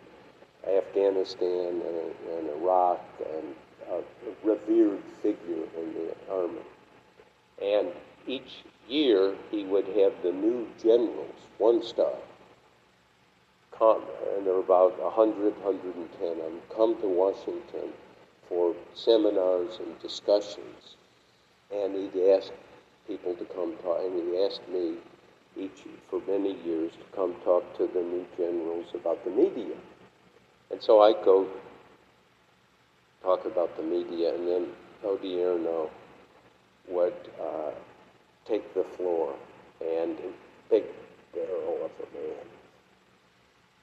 [0.68, 3.56] Afghanistan and, and Iraq and
[3.92, 4.02] a
[4.44, 6.62] revered figure in the Army.
[7.62, 7.90] And
[8.28, 12.14] each year he would have the new generals, one star,
[13.78, 14.02] come,
[14.36, 17.94] and there were about 100, 110 of them, come to Washington
[18.48, 20.96] for seminars and discussions.
[21.74, 22.52] And he'd ask
[23.08, 24.96] people to come talk, and he asked me
[25.58, 29.76] each for many years to come talk to the new generals about the media.
[30.72, 31.48] And so I go
[33.24, 34.68] talk about the media, and then
[35.04, 35.90] Odierno
[36.88, 37.72] would uh,
[38.48, 39.34] take the floor,
[39.82, 40.18] and
[40.70, 40.84] big
[41.34, 42.46] barrel of a man,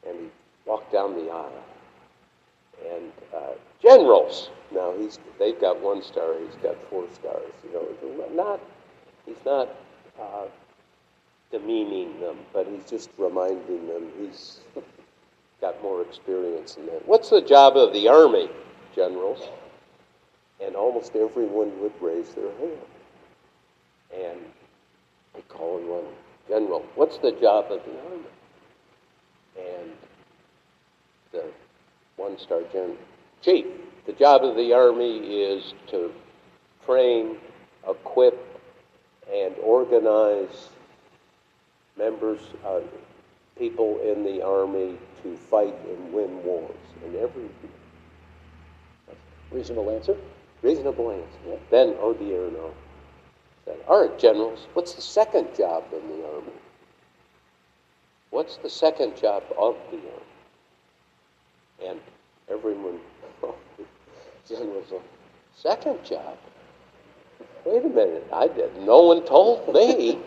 [0.08, 0.30] and he
[0.66, 1.64] walked down the aisle,
[2.92, 4.50] and uh, generals.
[4.72, 7.52] Now he's they've got one star, he's got four stars.
[7.64, 8.60] You know, not
[9.26, 9.68] he's not
[10.20, 10.46] uh,
[11.50, 14.60] demeaning them, but he's just reminding them he's
[15.60, 17.06] got more experience than that.
[17.06, 18.48] What's the job of the army,
[18.94, 19.48] generals?
[20.64, 22.78] And almost everyone would raise their hand.
[24.14, 24.40] And
[25.36, 26.04] I call in one
[26.48, 26.84] general.
[26.94, 28.24] What's the job of the army?
[29.58, 29.90] And
[31.32, 31.44] the
[32.16, 32.96] one-star general,
[33.40, 33.66] chief.
[34.06, 36.12] The job of the army is to
[36.84, 37.36] train,
[37.88, 38.51] equip,
[39.54, 40.68] and organize
[41.96, 42.80] members, uh,
[43.58, 46.76] people in the army to fight and win wars.
[47.04, 47.48] And every
[49.50, 50.16] Reasonable answer?
[50.62, 51.60] reasonable answer.
[51.70, 52.72] Then Odierno
[53.64, 56.52] said, All right, generals, what's the second job in the army?
[58.30, 61.90] What's the second job of the army?
[61.90, 62.00] And
[62.48, 63.00] everyone,
[64.48, 65.00] generals, said,
[65.56, 66.38] second job?
[67.64, 68.76] Wait a minute, I did.
[68.82, 70.18] No one told me.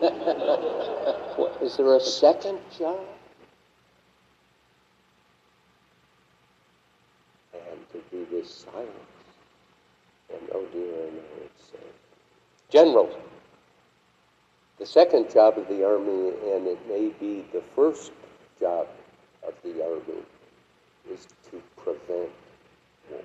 [1.36, 2.98] What, Is there a second job?
[7.52, 8.88] And to do this silence.
[10.30, 11.78] And oh dear, no, it's uh,
[12.70, 13.14] generals.
[14.78, 18.12] The second job of the army, and it may be the first
[18.60, 18.86] job
[19.46, 20.22] of the army,
[21.10, 22.30] is to prevent
[23.10, 23.20] war.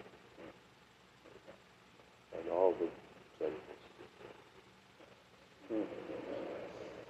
[2.38, 2.88] And all the.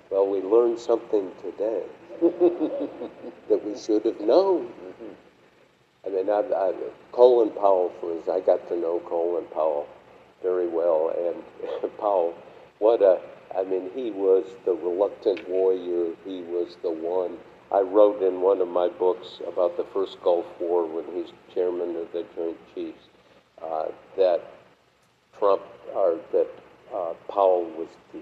[0.09, 1.83] Well, we learned something today
[2.21, 4.71] that we should have known.
[6.05, 6.73] I mean, I, I,
[7.11, 9.87] Colin Powell, for instance, I got to know Colin Powell
[10.43, 12.33] very well, and Powell,
[12.79, 13.21] what a,
[13.55, 16.13] I mean, he was the reluctant warrior.
[16.25, 17.37] He was the one.
[17.71, 21.95] I wrote in one of my books about the first Gulf War when he's chairman
[21.95, 23.05] of the Joint Chiefs
[23.61, 23.85] uh,
[24.17, 24.41] that
[25.39, 25.61] Trump,
[25.95, 26.47] or that
[26.93, 28.19] uh, Powell was the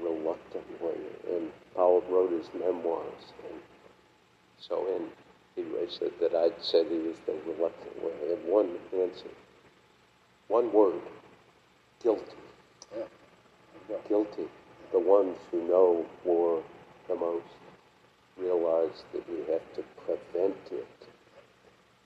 [0.00, 3.60] reluctant warrior, and Powell wrote his memoirs, and
[4.58, 5.08] so in
[5.56, 8.34] he said that I'd said he was the reluctant warrior.
[8.34, 9.30] And one answer,
[10.48, 11.00] one word,
[12.02, 12.36] guilty.
[12.94, 14.44] Yeah, Guilty.
[14.92, 16.62] The ones who know war
[17.08, 17.46] the most
[18.36, 21.08] realize that we have to prevent it.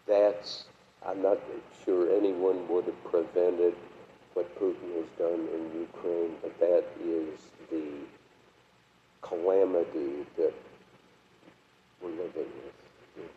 [0.07, 0.65] That's,
[1.05, 1.39] I'm not
[1.85, 3.75] sure anyone would have prevented
[4.35, 7.85] what Putin has done in Ukraine, but that is the
[9.23, 10.53] calamity that
[12.03, 13.31] we're living with.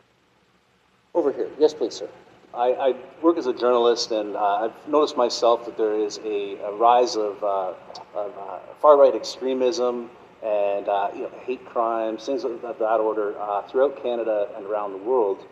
[1.14, 1.50] Over here.
[1.60, 2.10] Yes, please, sir.
[2.54, 6.56] I, I work as a journalist, and uh, I've noticed myself that there is a,
[6.58, 7.74] a rise of, uh,
[8.14, 10.10] of uh, far-right extremism
[10.44, 14.92] and uh, you know, hate crimes, things of that order, uh, throughout Canada and around
[14.92, 15.46] the world.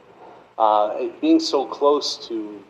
[0.57, 2.61] Uh, being so close to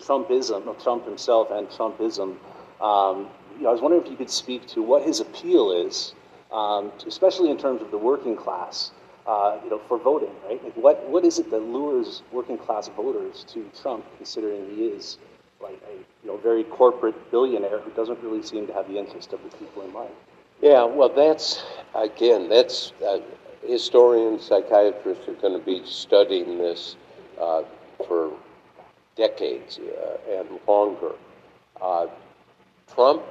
[0.00, 2.36] Trumpism, Trump himself and Trumpism,
[2.80, 6.14] um, you know, I was wondering if you could speak to what his appeal is,
[6.52, 8.92] um, especially in terms of the working class
[9.26, 10.62] uh, you know, for voting, right?
[10.62, 15.18] Like, what, what is it that lures working class voters to Trump, considering he is
[15.62, 19.32] like a you know very corporate billionaire who doesn't really seem to have the interest
[19.32, 20.10] of the people in mind?
[20.60, 23.18] Yeah, well, that's, again, that's, uh,
[23.66, 26.96] historians, psychiatrists are going to be studying this
[27.40, 27.62] uh,
[28.06, 28.32] for
[29.16, 31.12] decades uh, and longer.
[31.80, 32.06] Uh,
[32.94, 33.22] Trump,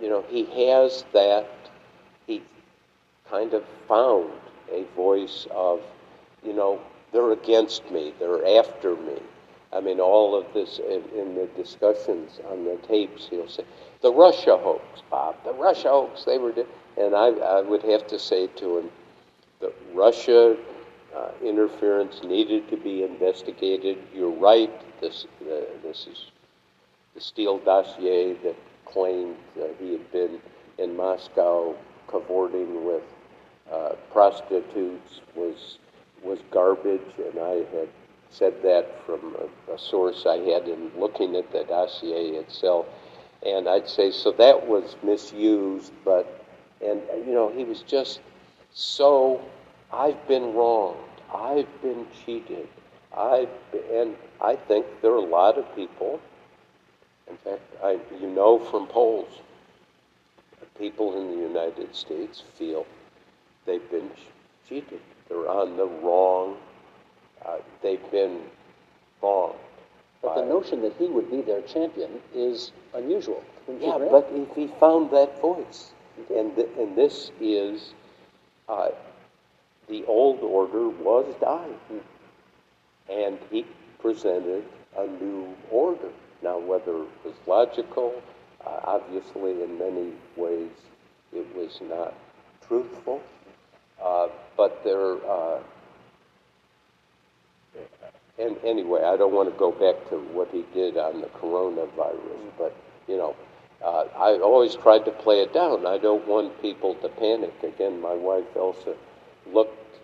[0.00, 1.48] you know, he has that,
[2.26, 2.42] he,
[3.28, 4.30] kind of found
[4.70, 5.80] a voice of,
[6.44, 6.80] you know,
[7.12, 9.20] they're against me, they're after me.
[9.72, 13.64] I mean, all of this in, in the discussions on the tapes, he'll say,
[14.02, 16.66] the Russia hoax, Bob, the Russia hoax, they were, di-"
[16.96, 18.90] and I, I would have to say to him,
[19.60, 20.56] the Russia
[21.16, 23.98] uh, interference needed to be investigated.
[24.14, 24.70] You're right.
[25.00, 26.30] This, uh, this is
[27.14, 28.56] the Steele dossier that
[28.86, 30.40] claimed uh, he had been
[30.78, 31.74] in Moscow
[32.08, 33.02] cavorting with
[33.72, 35.78] uh, prostitutes was
[36.22, 37.88] was garbage, and I had
[38.30, 39.36] said that from
[39.68, 42.86] a, a source I had in looking at the dossier itself.
[43.46, 46.44] And I'd say so that was misused, but
[46.84, 48.20] and you know he was just
[48.72, 49.40] so
[49.92, 50.98] I've been wronged.
[51.34, 52.68] I've been cheated.
[53.16, 53.48] I've
[53.92, 56.20] and I think there are a lot of people.
[57.28, 59.40] In fact, I, you know from polls,
[60.78, 62.86] people in the United States feel
[63.66, 64.10] they've been
[64.68, 65.00] cheated.
[65.28, 66.56] They're on the wrong.
[67.44, 68.40] Uh, they've been
[69.22, 69.56] wronged.
[70.22, 73.42] But the notion that he would be their champion is unusual.
[73.80, 75.92] Yeah, but if he found that voice,
[76.34, 77.92] and th- and this is,
[78.68, 78.88] uh,
[79.88, 81.78] the old order was dying,
[83.10, 83.66] and he
[83.98, 84.64] presented
[84.96, 86.08] a new order.
[86.44, 88.22] Now, whether it was logical,
[88.66, 90.70] uh, obviously, in many ways,
[91.32, 92.12] it was not
[92.68, 93.22] truthful,
[94.02, 95.14] uh, but there.
[95.26, 95.60] Uh,
[98.38, 102.52] and anyway, I don't want to go back to what he did on the coronavirus,
[102.58, 102.76] but
[103.08, 103.34] you know,
[103.82, 105.86] uh, I always tried to play it down.
[105.86, 107.54] I don't want people to panic.
[107.62, 108.94] Again, my wife Elsa
[109.50, 109.98] looked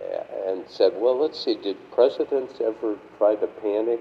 [0.00, 1.54] uh, and said, "Well, let's see.
[1.54, 4.00] Did presidents ever try to panic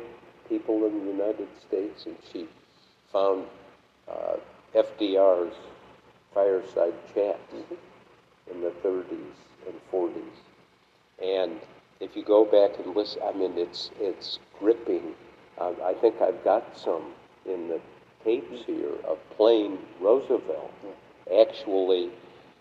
[0.49, 2.47] people in the United States?" And she
[3.11, 3.45] found
[4.07, 4.37] uh,
[4.73, 5.55] FDR's
[6.33, 7.53] fireside chats
[8.51, 9.35] in the 30s
[9.67, 10.37] and 40s.
[11.23, 11.59] And
[11.99, 15.15] if you go back and listen, I mean, it's it's gripping.
[15.57, 17.13] Uh, I think I've got some
[17.45, 17.79] in the
[18.23, 20.71] tapes here of playing Roosevelt.
[21.39, 22.09] Actually,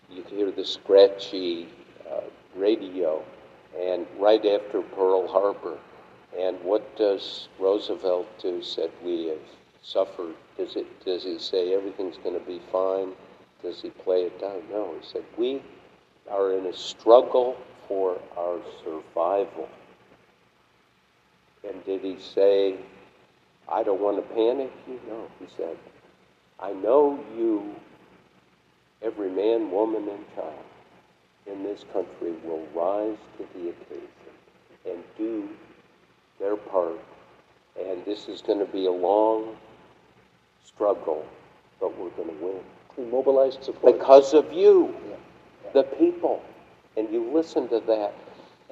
[0.09, 1.67] you hear the scratchy
[2.09, 2.21] uh,
[2.55, 3.21] radio,
[3.77, 5.77] and right after Pearl Harbor.
[6.37, 8.61] And what does Roosevelt do?
[8.61, 9.39] Said we have
[9.81, 10.35] suffered.
[10.57, 11.05] Does it?
[11.05, 13.13] Does he say everything's going to be fine?
[13.61, 14.61] Does he play it down?
[14.69, 14.95] No.
[14.99, 15.61] He said we
[16.29, 17.55] are in a struggle
[17.87, 19.69] for our survival.
[21.67, 22.75] And did he say,
[23.67, 24.99] I don't want to panic you?
[25.07, 25.27] No.
[25.39, 25.77] He said,
[26.59, 27.75] I know you,
[29.01, 30.65] every man, woman, and child
[31.47, 34.09] in this country will rise to the occasion
[34.85, 35.49] and do
[36.39, 36.99] their part.
[37.79, 39.55] And this is going to be a long
[40.63, 41.25] struggle,
[41.79, 42.59] but we're going to win.
[42.95, 43.97] He mobilized support.
[43.97, 44.95] Because of you,
[45.73, 46.41] the people.
[46.97, 48.13] And you listen to that.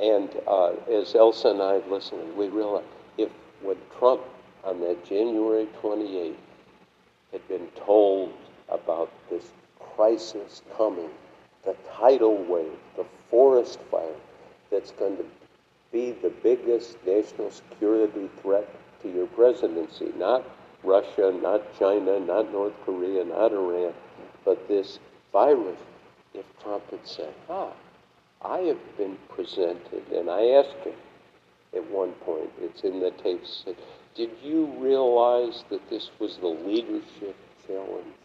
[0.01, 2.87] And uh, as Elsa and I listened, we realized
[3.17, 3.29] if
[3.61, 4.21] when Trump
[4.63, 6.35] on that January 28th
[7.31, 8.33] had been told
[8.69, 11.09] about this crisis coming,
[11.65, 14.15] the tidal wave, the forest fire
[14.71, 15.25] that's going to
[15.93, 18.67] be the biggest national security threat
[19.03, 20.43] to your presidency, not
[20.83, 23.93] Russia, not China, not North Korea, not Iran,
[24.43, 24.99] but this
[25.31, 25.77] virus.
[26.33, 27.71] If Trump had said, ah,
[28.41, 30.95] I have been presented, and I asked him
[31.75, 33.63] at one point, it's in the tapes,
[34.15, 37.35] did you realize that this was the leadership
[37.67, 38.15] challenge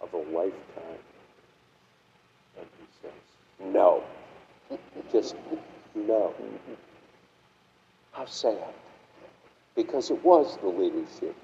[0.00, 1.02] of a lifetime?
[2.58, 4.02] And he says, no.
[5.10, 5.36] Just
[5.94, 6.34] no.
[8.14, 8.72] How sad.
[9.74, 11.34] Because it was the leadership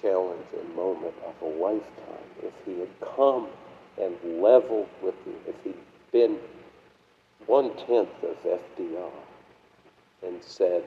[0.00, 2.24] challenge and moment of a lifetime.
[2.42, 3.48] If he had come
[4.00, 5.74] and leveled with you, if he'd
[6.10, 6.38] been
[7.46, 9.10] one tenth of FDR
[10.26, 10.84] and said,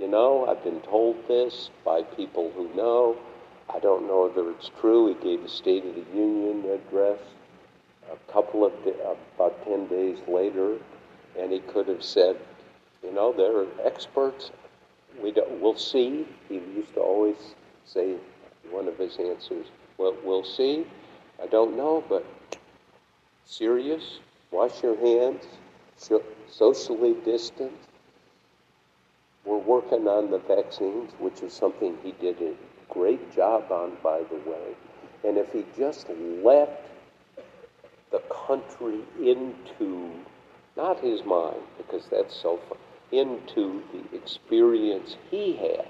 [0.00, 3.16] you know, I've been told this by people who know.
[3.72, 5.08] I don't know whether it's true.
[5.08, 7.20] He gave a State of the Union address
[8.10, 8.72] a couple of
[9.36, 10.78] about 10 days later,
[11.38, 12.36] and he could have said,
[13.08, 14.50] you know, there are experts.
[15.22, 16.26] We don't, we'll see.
[16.48, 17.36] He used to always
[17.86, 18.16] say,
[18.70, 20.86] one of his answers, well, we'll see.
[21.42, 22.24] I don't know, but
[23.46, 24.18] serious,
[24.50, 25.44] wash your hands,
[26.50, 27.72] socially distant.
[29.44, 32.54] We're working on the vaccines, which is something he did a
[32.92, 34.74] great job on, by the way.
[35.24, 36.08] And if he just
[36.42, 36.90] let
[38.10, 40.10] the country into,
[40.76, 42.78] not his mind, because that's so far,
[43.12, 45.86] into the experience he had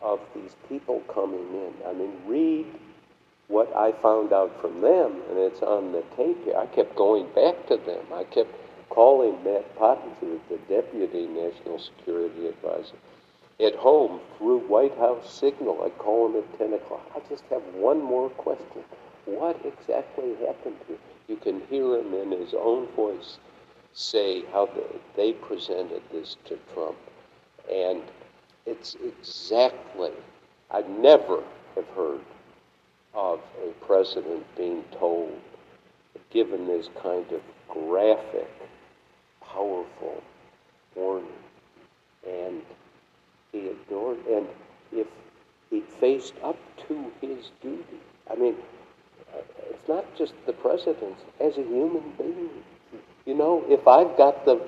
[0.00, 1.72] of these people coming in.
[1.86, 2.66] I mean, read
[3.48, 7.26] what I found out from them, and it's on the tape here, I kept going
[7.34, 8.04] back to them.
[8.14, 8.54] I kept
[8.90, 12.96] calling Matt Pottinger, the Deputy National Security Advisor,
[13.60, 15.82] at home through White House Signal.
[15.84, 17.04] I call him at 10 o'clock.
[17.14, 18.84] I just have one more question.
[19.26, 20.98] What exactly happened him?
[21.28, 23.38] You can hear him in his own voice
[23.92, 24.84] say how the,
[25.16, 26.96] they presented this to Trump.
[27.70, 28.02] And
[28.66, 30.12] it's exactly,
[30.70, 31.42] I never
[31.74, 32.20] have heard
[33.14, 35.32] of a president being told,
[36.30, 38.50] given this kind of graphic,
[39.42, 40.22] powerful
[40.94, 41.28] warning.
[42.28, 42.62] And
[43.52, 44.46] he ignored, and
[44.92, 45.06] if
[45.70, 46.56] he faced up
[46.88, 48.56] to his duty, I mean,
[49.70, 52.50] it's not just the president's, as a human being.
[53.30, 54.60] You know, if I've got the,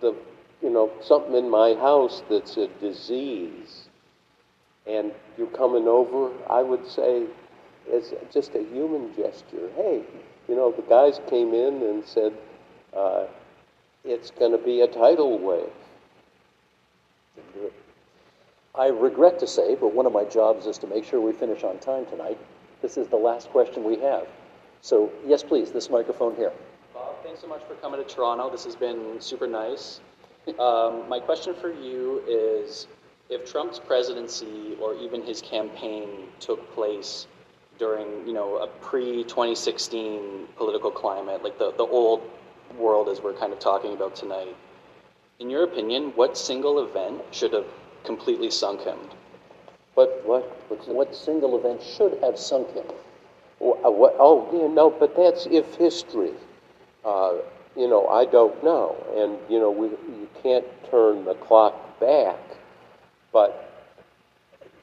[0.00, 0.14] the,
[0.62, 3.88] you know, something in my house that's a disease,
[4.86, 7.26] and you're coming over, I would say,
[7.88, 9.68] it's just a human gesture.
[9.74, 10.04] Hey,
[10.48, 12.32] you know, the guys came in and said,
[12.96, 13.26] uh,
[14.04, 15.66] it's going to be a tidal wave.
[18.76, 21.64] I regret to say, but one of my jobs is to make sure we finish
[21.64, 22.38] on time tonight.
[22.82, 24.28] This is the last question we have.
[24.80, 26.52] So, yes, please, this microphone here.
[27.24, 28.50] Thanks so much for coming to Toronto.
[28.50, 30.00] This has been super nice.
[30.58, 32.86] Um, my question for you is
[33.30, 37.26] if Trump's presidency or even his campaign took place
[37.78, 42.20] during, you know, a pre-2016 political climate, like the, the old
[42.76, 44.54] world as we're kind of talking about tonight,
[45.38, 47.66] in your opinion, what single event should have
[48.04, 48.98] completely sunk him?
[49.94, 50.44] What, what,
[50.86, 52.84] What single event should have sunk him?
[53.60, 56.34] What, oh, yeah, no, but that's if history.
[57.04, 57.34] Uh,
[57.76, 58.96] you know, I don't know.
[59.16, 62.38] And, you know, we, you can't turn the clock back.
[63.32, 63.70] But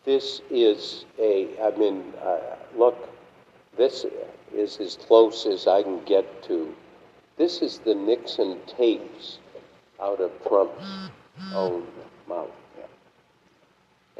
[0.03, 2.39] this is a, I mean, uh,
[2.75, 3.09] look,
[3.77, 4.05] this
[4.53, 6.73] is as close as I can get to.
[7.37, 9.39] This is the Nixon tapes
[10.01, 11.11] out of Trump's
[11.53, 11.87] own
[12.27, 12.49] mouth.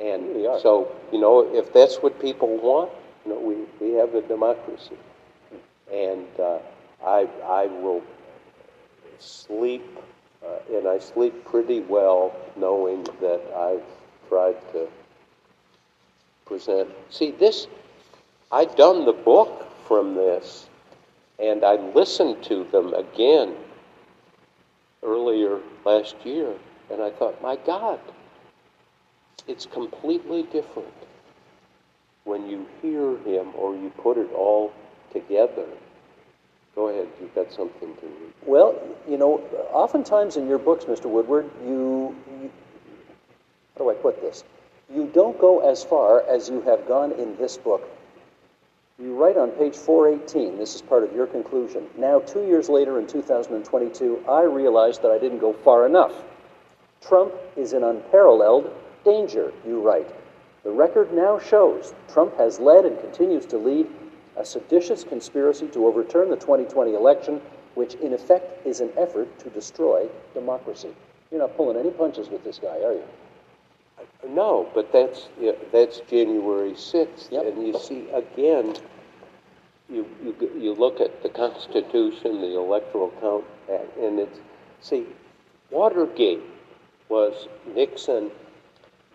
[0.01, 0.23] And
[0.61, 2.91] so, you know, if that's what people want,
[3.25, 4.97] you know, we, we have a democracy.
[5.93, 6.57] And uh,
[7.05, 8.03] I, I will
[9.19, 9.83] sleep,
[10.45, 13.83] uh, and I sleep pretty well knowing that I've
[14.29, 14.87] tried to
[16.45, 16.89] present.
[17.09, 17.67] See, this,
[18.51, 20.67] I'd done the book from this,
[21.39, 23.55] and I listened to them again
[25.03, 26.53] earlier last year,
[26.91, 27.99] and I thought, my God,
[29.47, 30.93] it's completely different
[32.23, 34.71] when you hear him or you put it all
[35.11, 35.65] together.
[36.75, 38.33] Go ahead, you've got something to read.
[38.45, 39.39] Well, you know,
[39.71, 41.05] oftentimes in your books, Mr.
[41.05, 42.51] Woodward, you, you
[43.77, 44.43] how do I put this?
[44.93, 47.87] You don't go as far as you have gone in this book.
[48.99, 51.87] You write on page 418, this is part of your conclusion.
[51.97, 56.13] Now, two years later in 2022, I realized that I didn't go far enough.
[57.01, 58.71] Trump is in unparalleled
[59.03, 60.07] danger, you write.
[60.63, 63.87] The record now shows Trump has led and continues to lead
[64.41, 67.39] a seditious conspiracy to overturn the 2020 election,
[67.75, 70.89] which in effect is an effort to destroy democracy.
[71.29, 73.03] You're not pulling any punches with this guy, are you?
[74.27, 77.45] No, but that's yeah, that's January sixth, Yep.
[77.45, 78.75] and you see again.
[79.89, 84.39] You, you you look at the Constitution, the Electoral Count Act, and it's
[84.79, 85.05] see,
[85.69, 86.41] Watergate
[87.09, 88.31] was Nixon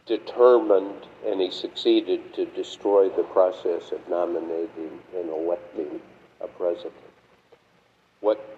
[0.06, 6.00] determined, and he succeeded to destroy the process of nominating and electing
[6.40, 6.94] a president.
[8.20, 8.56] What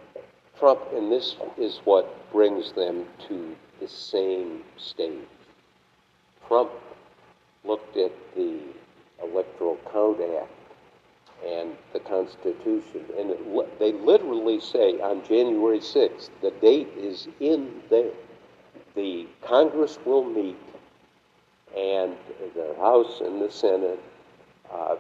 [0.59, 5.25] Trump, and this is what brings them to the same stage.
[6.49, 6.71] Trump
[7.65, 8.59] looked at the
[9.23, 10.51] Electoral Count Act
[11.47, 17.81] and the Constitution, and it, they literally say on January 6th, the date is in
[17.89, 18.11] there.
[18.97, 20.57] The Congress will meet,
[21.77, 22.17] and
[22.55, 24.01] the House and the Senate,
[24.73, 24.97] uh,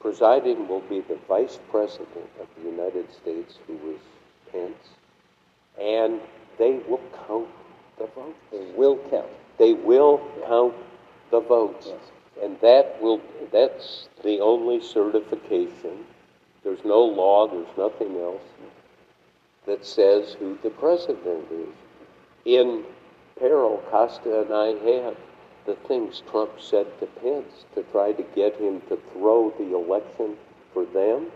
[0.00, 4.00] presiding will be the Vice President of the United States, who is
[4.52, 4.88] Pence,
[5.80, 6.20] and
[6.58, 7.48] they will count
[7.98, 8.36] the votes.
[8.50, 9.26] They will count.
[9.58, 10.74] They will count
[11.30, 11.88] the votes.
[12.42, 13.20] And that will,
[13.52, 16.04] that's the only certification.
[16.62, 18.42] There's no law, there's nothing else
[19.66, 21.74] that says who the president is.
[22.44, 22.84] In
[23.38, 24.66] peril, Costa and I
[25.02, 25.16] have
[25.66, 30.36] the things Trump said to Pence to try to get him to throw the election
[30.72, 31.26] for them.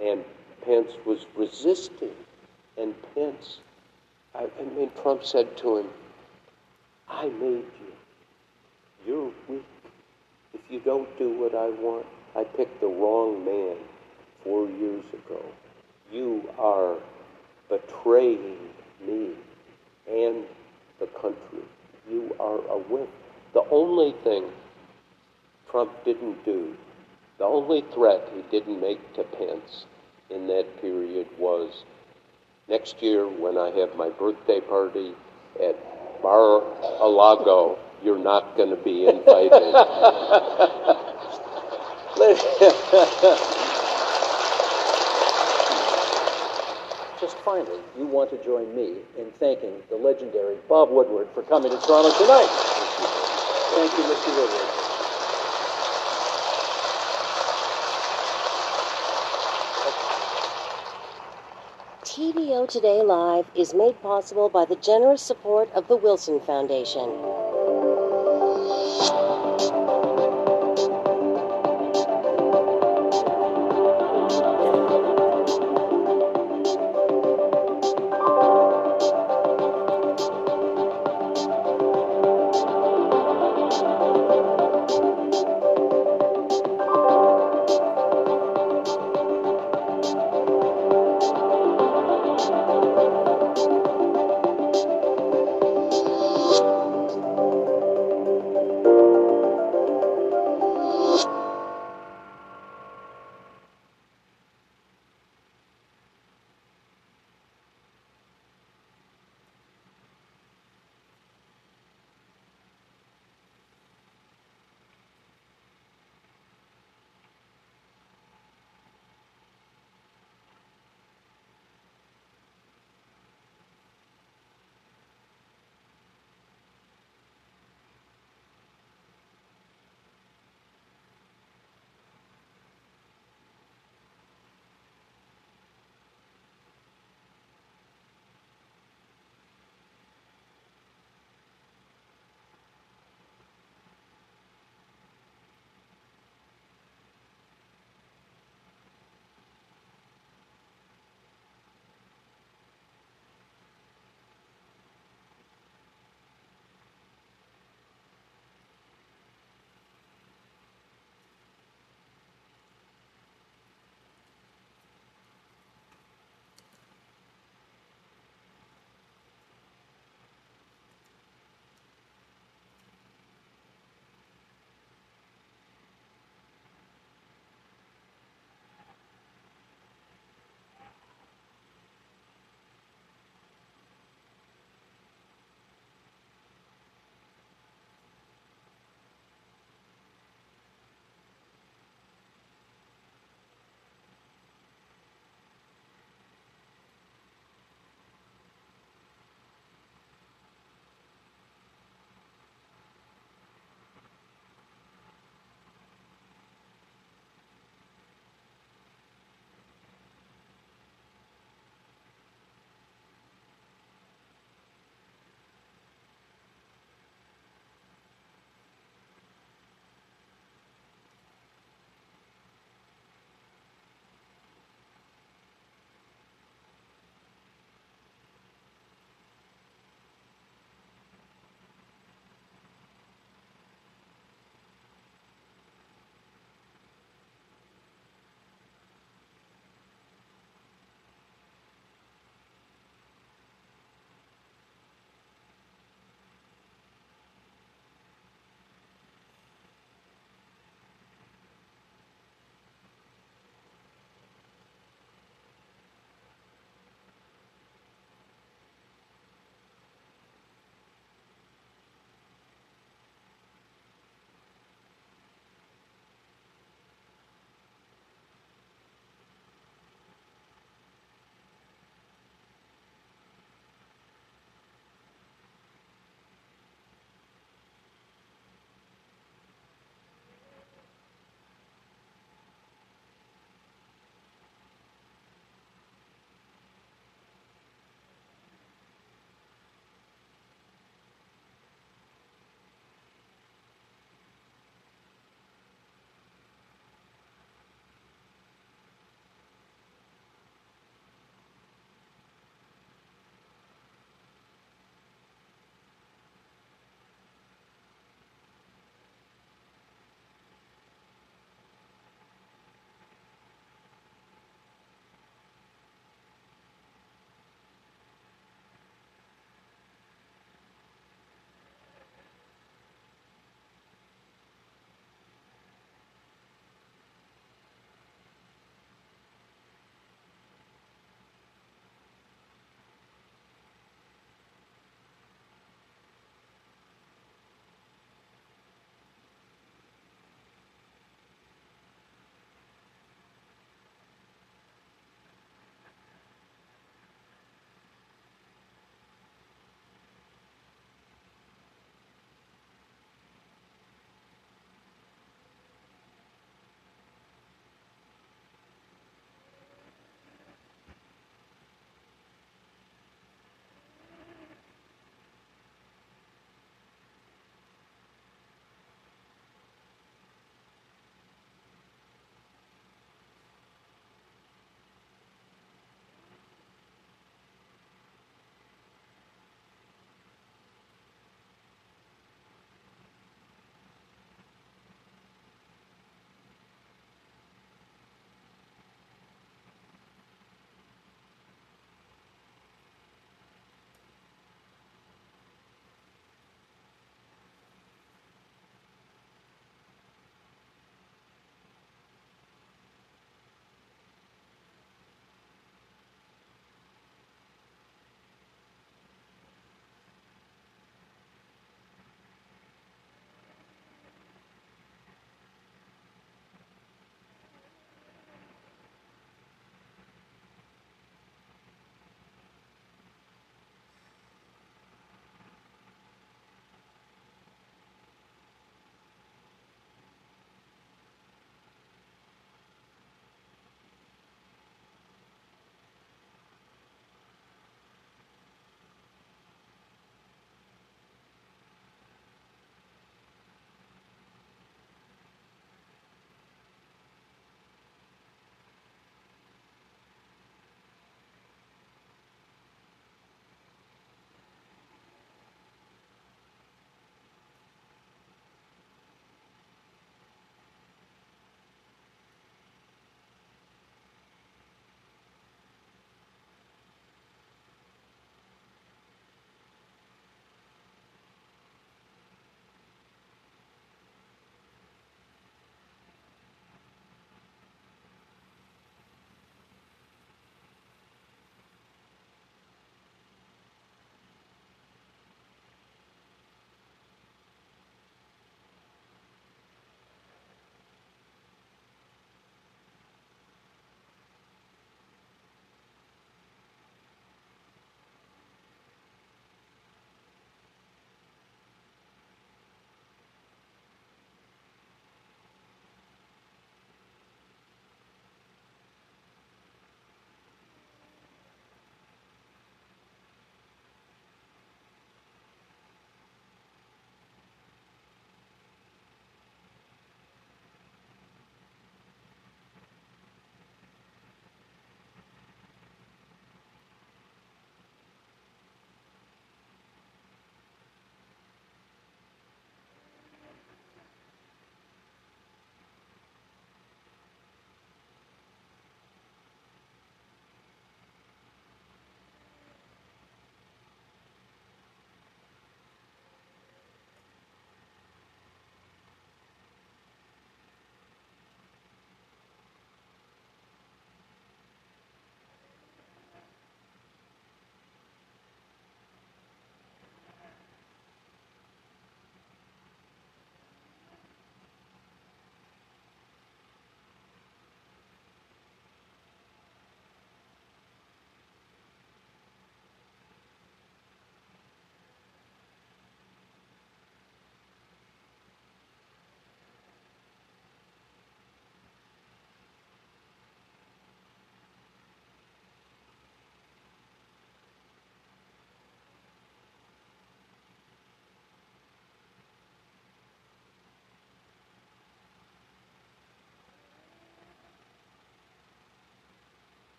[0.00, 0.24] And
[0.64, 2.10] Pence was resisting.
[2.76, 3.58] And Pence,
[4.34, 5.86] I, I mean, Trump said to him,
[7.08, 7.92] I made you.
[9.06, 9.64] You're weak.
[10.52, 13.76] If you don't do what I want, I picked the wrong man
[14.44, 15.42] four years ago.
[16.12, 16.96] You are
[17.68, 18.58] betraying
[19.06, 19.30] me
[20.08, 20.44] and
[20.98, 21.64] the country.
[22.10, 23.10] You are a wimp.
[23.54, 24.44] The only thing
[25.70, 26.76] Trump didn't do,
[27.38, 29.86] the only threat he didn't make to Pence
[30.30, 31.84] in that period was
[32.68, 35.14] next year when I have my birthday party
[35.62, 35.76] at
[36.22, 36.62] Mar
[37.00, 39.74] a Lago, you're not going to be invited.
[47.20, 51.70] Just finally, you want to join me in thanking the legendary Bob Woodward for coming
[51.70, 52.77] to Toronto tonight.
[53.78, 54.26] Thank you, Mr.
[54.34, 54.68] Woodward.
[62.02, 67.47] TVO Today Live is made possible by the generous support of the Wilson Foundation.